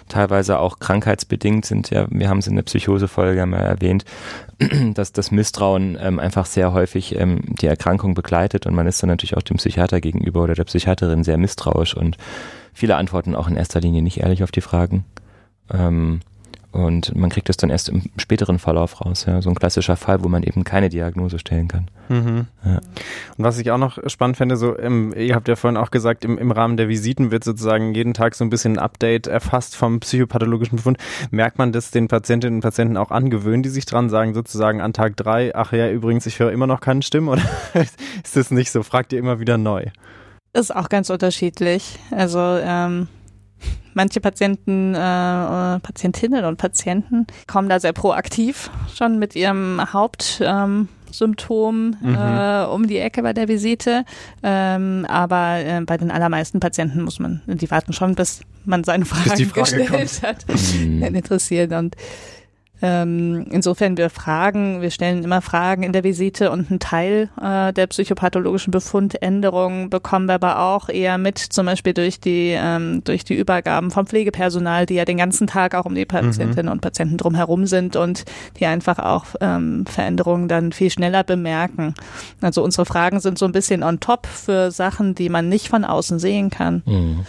[0.09, 4.05] Teilweise auch krankheitsbedingt sind ja, wir haben es in der Psychosefolge mal erwähnt,
[4.93, 9.09] dass das Misstrauen ähm, einfach sehr häufig ähm, die Erkrankung begleitet und man ist dann
[9.09, 12.17] natürlich auch dem Psychiater gegenüber oder der Psychiaterin sehr misstrauisch und
[12.73, 15.05] viele antworten auch in erster Linie nicht ehrlich auf die Fragen.
[15.73, 16.21] Ähm,
[16.77, 19.25] und man kriegt es dann erst im späteren Verlauf raus.
[19.25, 19.41] Ja.
[19.41, 21.89] So ein klassischer Fall, wo man eben keine Diagnose stellen kann.
[22.07, 22.45] Mhm.
[22.63, 22.75] Ja.
[22.75, 26.23] Und was ich auch noch spannend fände, so im, ihr habt ja vorhin auch gesagt,
[26.23, 29.75] im, im Rahmen der Visiten wird sozusagen jeden Tag so ein bisschen ein Update erfasst
[29.75, 30.99] vom psychopathologischen Befund.
[31.31, 34.93] Merkt man das den Patientinnen und Patienten auch angewöhnen, die sich dran sagen, sozusagen an
[34.93, 37.41] Tag drei, ach ja, übrigens, ich höre immer noch keine Stimmen oder
[37.73, 38.83] ist das nicht so?
[38.83, 39.85] Fragt ihr immer wieder neu?
[40.53, 41.97] Ist auch ganz unterschiedlich.
[42.11, 43.07] Also ähm,
[43.93, 52.11] Manche Patienten, äh, Patientinnen und Patienten kommen da sehr proaktiv schon mit ihrem Hauptsymptom ähm,
[52.11, 52.15] mhm.
[52.15, 54.05] äh, um die Ecke bei der Visite.
[54.43, 59.05] Ähm, aber äh, bei den allermeisten Patienten muss man, die warten schon, bis man seine
[59.05, 60.21] Fragen Frage gestellt kommt.
[60.21, 60.45] hat,
[60.77, 61.03] mhm.
[61.03, 61.71] interessiert.
[61.71, 61.95] Und
[62.81, 67.73] ähm, insofern wir fragen, wir stellen immer Fragen in der Visite und einen Teil äh,
[67.73, 73.23] der psychopathologischen Befundänderungen bekommen wir aber auch eher mit, zum Beispiel durch die ähm, durch
[73.23, 76.73] die Übergaben vom Pflegepersonal, die ja den ganzen Tag auch um die Patientinnen mhm.
[76.73, 78.25] und Patienten drumherum sind und
[78.59, 81.95] die einfach auch ähm, Veränderungen dann viel schneller bemerken.
[82.41, 85.83] Also unsere Fragen sind so ein bisschen on top für Sachen, die man nicht von
[85.83, 86.83] außen sehen kann.
[86.85, 87.25] Mhm.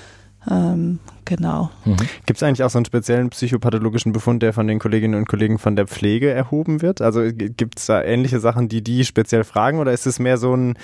[1.29, 1.69] Genau.
[1.85, 1.97] Mhm.
[2.25, 5.59] Gibt es eigentlich auch so einen speziellen psychopathologischen Befund, der von den Kolleginnen und Kollegen
[5.59, 7.03] von der Pflege erhoben wird?
[7.03, 10.55] Also gibt es da ähnliche Sachen, die die speziell fragen oder ist es mehr so
[10.55, 10.79] ein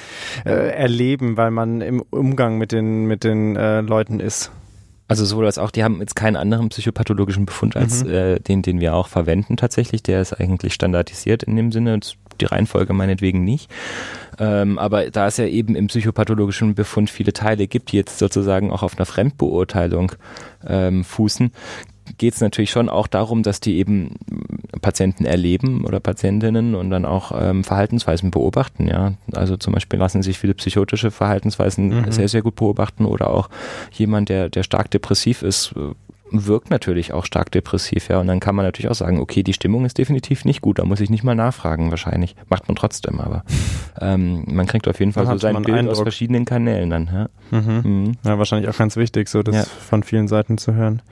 [0.44, 4.52] äh, Erleben, weil man im Umgang mit den, mit den äh, Leuten ist?
[5.08, 8.10] Also sowohl als auch, die haben jetzt keinen anderen psychopathologischen Befund als mhm.
[8.10, 10.02] äh, den, den wir auch verwenden tatsächlich.
[10.02, 12.00] Der ist eigentlich standardisiert in dem Sinne,
[12.40, 13.70] die Reihenfolge meinetwegen nicht.
[14.38, 18.70] Ähm, aber da es ja eben im psychopathologischen Befund viele Teile gibt, die jetzt sozusagen
[18.70, 20.12] auch auf einer Fremdbeurteilung
[20.66, 21.52] ähm, fußen,
[22.18, 24.16] geht es natürlich schon auch darum, dass die eben
[24.80, 28.88] Patienten erleben oder Patientinnen und dann auch ähm, Verhaltensweisen beobachten.
[28.88, 32.12] Ja, also zum Beispiel lassen sich viele psychotische Verhaltensweisen mhm.
[32.12, 33.48] sehr sehr gut beobachten oder auch
[33.92, 35.74] jemand, der der stark depressiv ist,
[36.34, 38.20] wirkt natürlich auch stark depressiv, ja.
[38.20, 40.84] Und dann kann man natürlich auch sagen, okay, die Stimmung ist definitiv nicht gut, da
[40.84, 42.36] muss ich nicht mal nachfragen, wahrscheinlich.
[42.48, 43.44] Macht man trotzdem, aber
[44.00, 45.92] ähm, man kriegt auf jeden Fall dann so sein Bild Eindruck.
[45.92, 47.28] aus verschiedenen Kanälen dann.
[47.50, 47.60] Ja.
[47.60, 47.80] Mhm.
[47.84, 48.12] Mhm.
[48.24, 49.62] ja, wahrscheinlich auch ganz wichtig, so das ja.
[49.62, 51.02] von vielen Seiten zu hören.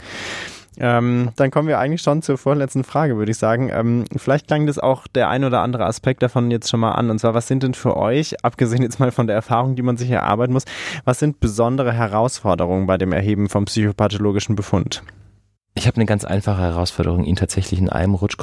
[0.78, 3.70] Ähm, dann kommen wir eigentlich schon zur vorletzten Frage, würde ich sagen.
[3.72, 7.10] Ähm, vielleicht klang das auch der ein oder andere Aspekt davon jetzt schon mal an.
[7.10, 9.96] Und zwar, was sind denn für euch, abgesehen jetzt mal von der Erfahrung, die man
[9.96, 10.64] sich erarbeiten muss,
[11.04, 15.02] was sind besondere Herausforderungen bei dem Erheben vom psychopathologischen Befund?
[15.74, 18.36] Ich habe eine ganz einfache Herausforderung, ihn tatsächlich in einem Rutsch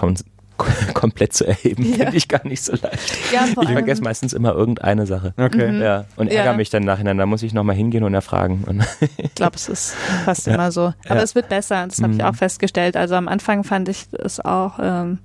[0.93, 1.97] komplett zu erheben, ja.
[1.97, 3.17] finde ich gar nicht so leicht.
[3.33, 5.33] Ja, ich vergesse meistens immer irgendeine Sache.
[5.37, 5.71] Okay.
[5.71, 5.81] Mhm.
[5.81, 6.53] Ja, und ärgere ja.
[6.53, 7.13] mich dann nachher.
[7.13, 8.83] Da muss ich nochmal hingehen und erfragen.
[9.17, 9.95] ich glaube, es ist
[10.25, 10.55] fast ja.
[10.55, 10.93] immer so.
[11.07, 11.85] Aber es wird besser.
[11.87, 12.19] Das habe mhm.
[12.19, 12.95] ich auch festgestellt.
[12.95, 15.19] Also am Anfang fand ich es auch ähm,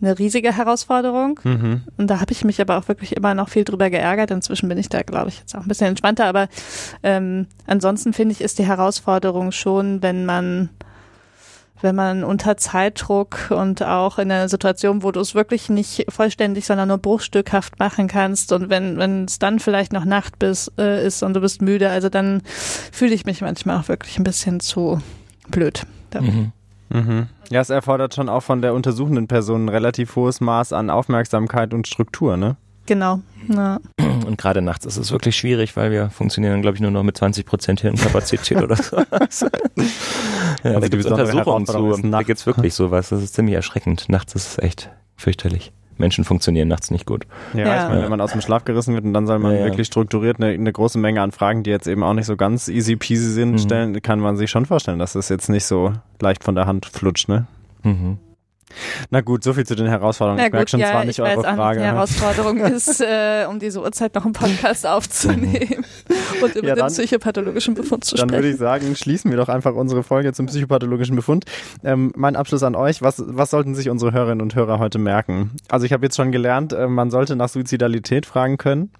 [0.00, 1.40] eine riesige Herausforderung.
[1.44, 1.82] Mhm.
[1.96, 4.30] Und da habe ich mich aber auch wirklich immer noch viel drüber geärgert.
[4.30, 6.26] Inzwischen bin ich da, glaube ich, jetzt auch ein bisschen entspannter.
[6.26, 6.48] Aber
[7.02, 10.70] ähm, ansonsten finde ich, ist die Herausforderung schon, wenn man
[11.82, 16.66] wenn man unter Zeitdruck und auch in einer Situation, wo du es wirklich nicht vollständig,
[16.66, 21.06] sondern nur bruchstückhaft machen kannst und wenn wenn es dann vielleicht noch Nacht bis, äh,
[21.06, 24.60] ist und du bist müde, also dann fühle ich mich manchmal auch wirklich ein bisschen
[24.60, 25.00] zu
[25.48, 25.82] blöd.
[26.18, 26.52] Mhm.
[26.90, 27.26] Mhm.
[27.50, 31.72] Ja, es erfordert schon auch von der untersuchenden Person ein relativ hohes Maß an Aufmerksamkeit
[31.74, 32.56] und Struktur, ne?
[32.86, 33.20] Genau.
[33.48, 33.78] Ja.
[34.26, 37.16] Und gerade nachts ist es wirklich schwierig, weil wir funktionieren, glaube ich, nur noch mit
[37.16, 38.96] 20 Prozent Hirnkapazität oder so.
[40.62, 41.96] ja, Also da gibt es Untersuchungen zu.
[42.10, 43.08] Da gibt es wirklich sowas.
[43.10, 44.08] Das ist ziemlich erschreckend.
[44.08, 45.72] Nachts ist es echt fürchterlich.
[45.98, 47.26] Menschen funktionieren nachts nicht gut.
[47.52, 47.82] Ja, Ja.
[47.84, 49.64] ich meine, wenn man aus dem Schlaf gerissen wird und dann soll man Ja, ja.
[49.66, 52.68] wirklich strukturiert eine, eine große Menge an Fragen, die jetzt eben auch nicht so ganz
[52.68, 53.58] easy peasy sind, Mhm.
[53.58, 56.86] stellen, kann man sich schon vorstellen, dass das jetzt nicht so leicht von der Hand
[56.86, 57.46] flutscht, ne?
[57.82, 58.18] Mhm.
[59.10, 60.40] Na gut, so viel zu den Herausforderungen.
[60.40, 61.80] Na ich merke schon, ja, war ich nicht eure auch Frage.
[61.80, 65.84] nicht, die Herausforderung ist, äh, um diese Uhrzeit noch einen Podcast aufzunehmen
[66.42, 68.82] und über Ja, den dann- psychopathologischen Befund zu Dann würde ich sprechen.
[68.84, 71.44] sagen, schließen wir doch einfach unsere Folge zum psychopathologischen Befund.
[71.84, 75.50] Ähm, mein Abschluss an euch, was, was sollten sich unsere Hörerinnen und Hörer heute merken?
[75.68, 78.90] Also ich habe jetzt schon gelernt, äh, man sollte nach Suizidalität fragen können.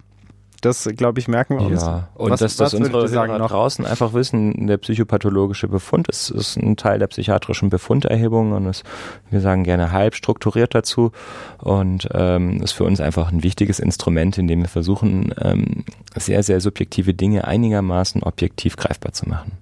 [0.63, 1.83] Das, glaube ich, merken wir uns.
[1.83, 3.49] Ja, und Was- dass das unsere Hörer noch?
[3.51, 8.85] draußen einfach wissen, der psychopathologische Befund ist, ist ein Teil der psychiatrischen Befunderhebung und ist,
[9.29, 11.11] wir sagen gerne halb strukturiert dazu
[11.59, 15.85] und ähm, ist für uns einfach ein wichtiges Instrument, in dem wir versuchen, ähm,
[16.17, 19.53] sehr, sehr subjektive Dinge einigermaßen objektiv greifbar zu machen.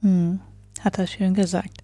[0.00, 0.40] Hm,
[0.80, 1.82] hat er schön gesagt.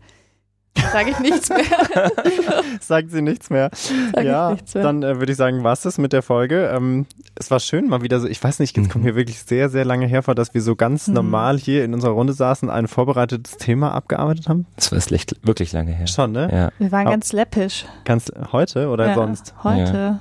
[0.93, 1.59] Sage ich nichts mehr.
[2.81, 3.71] Sagt sie nichts mehr.
[4.15, 4.83] Sag ja, ich nichts mehr.
[4.85, 6.71] dann äh, würde ich sagen, war's das mit der Folge.
[6.75, 9.11] Ähm, es war schön, mal wieder so, ich weiß nicht, es kommt Mhm.
[9.11, 11.15] mir wirklich sehr, sehr lange hervor, dass wir so ganz Mhm.
[11.15, 14.67] normal hier in unserer Runde saßen, ein vorbereitetes Thema abgearbeitet haben.
[14.77, 16.07] Das war echt wirklich lange her.
[16.07, 16.49] Schon, ne?
[16.53, 16.71] Ja.
[16.79, 17.85] Wir waren Au- ganz läppisch.
[18.05, 19.55] Ganz heute oder ja, sonst?
[19.65, 20.21] Heute.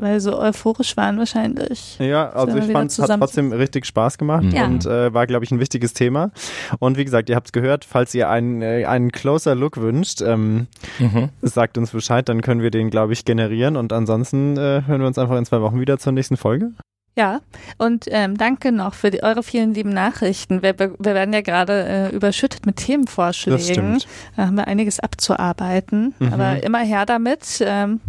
[0.00, 1.98] Weil wir so euphorisch waren wahrscheinlich.
[1.98, 4.62] Ja, also ich fand es hat trotzdem richtig Spaß gemacht Mhm.
[4.62, 6.30] Und äh, war, glaube ich, ein wichtiges Thema.
[6.78, 10.20] Und wie gesagt, ihr habt es gehört, falls ihr einen, äh, einen closer Look wünscht,
[10.22, 10.66] ähm,
[10.98, 11.28] Mhm.
[11.42, 13.76] sagt uns Bescheid, dann können wir den, glaube ich, generieren.
[13.76, 16.72] Und ansonsten äh, hören wir uns einfach in zwei Wochen wieder zur nächsten Folge.
[17.18, 17.40] Ja,
[17.76, 20.62] und ähm, danke noch für die, eure vielen lieben Nachrichten.
[20.62, 23.58] Wir, wir werden ja gerade äh, überschüttet mit Themenvorschlägen.
[23.58, 24.06] Das stimmt.
[24.36, 26.14] Da haben wir einiges abzuarbeiten.
[26.18, 26.32] Mhm.
[26.32, 27.62] Aber immer her damit.
[27.66, 28.00] Ähm,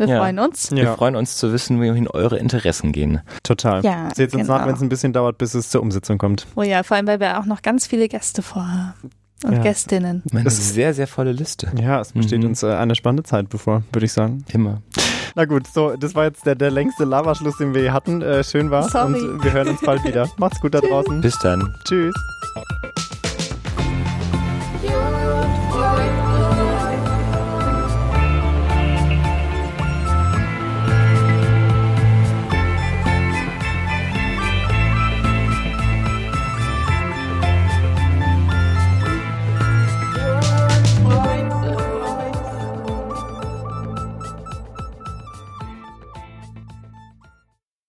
[0.00, 0.18] wir Ja.
[0.18, 0.72] freuen uns.
[0.72, 0.94] Wir Ja.
[0.96, 3.20] freuen uns zu wissen, wohin eure Interessen gehen.
[3.44, 3.82] Total.
[3.84, 4.58] Ja, Seht uns genau.
[4.58, 6.46] nach, wenn es ein bisschen dauert, bis es zur Umsetzung kommt.
[6.56, 8.94] Oh ja, vor allem, weil wir auch noch ganz viele Gäste vorhaben.
[9.44, 9.58] Und Ja.
[9.62, 10.22] Gästinnen.
[10.32, 11.68] Eine Das ist- sehr, sehr volle Liste.
[11.80, 12.48] Ja, es besteht Mhm.
[12.48, 14.44] uns äh, eine spannende Zeit bevor, würde ich sagen.
[14.52, 14.82] Immer.
[15.34, 18.20] Na gut, so, das war jetzt der, der längste Lavaschluss, den wir je hatten.
[18.20, 19.14] Äh, schön war's Sorry.
[19.22, 20.28] und wir hören uns bald wieder.
[20.38, 21.20] Macht's gut da draußen.
[21.22, 21.72] Bis dann.
[21.84, 22.14] Tschüss.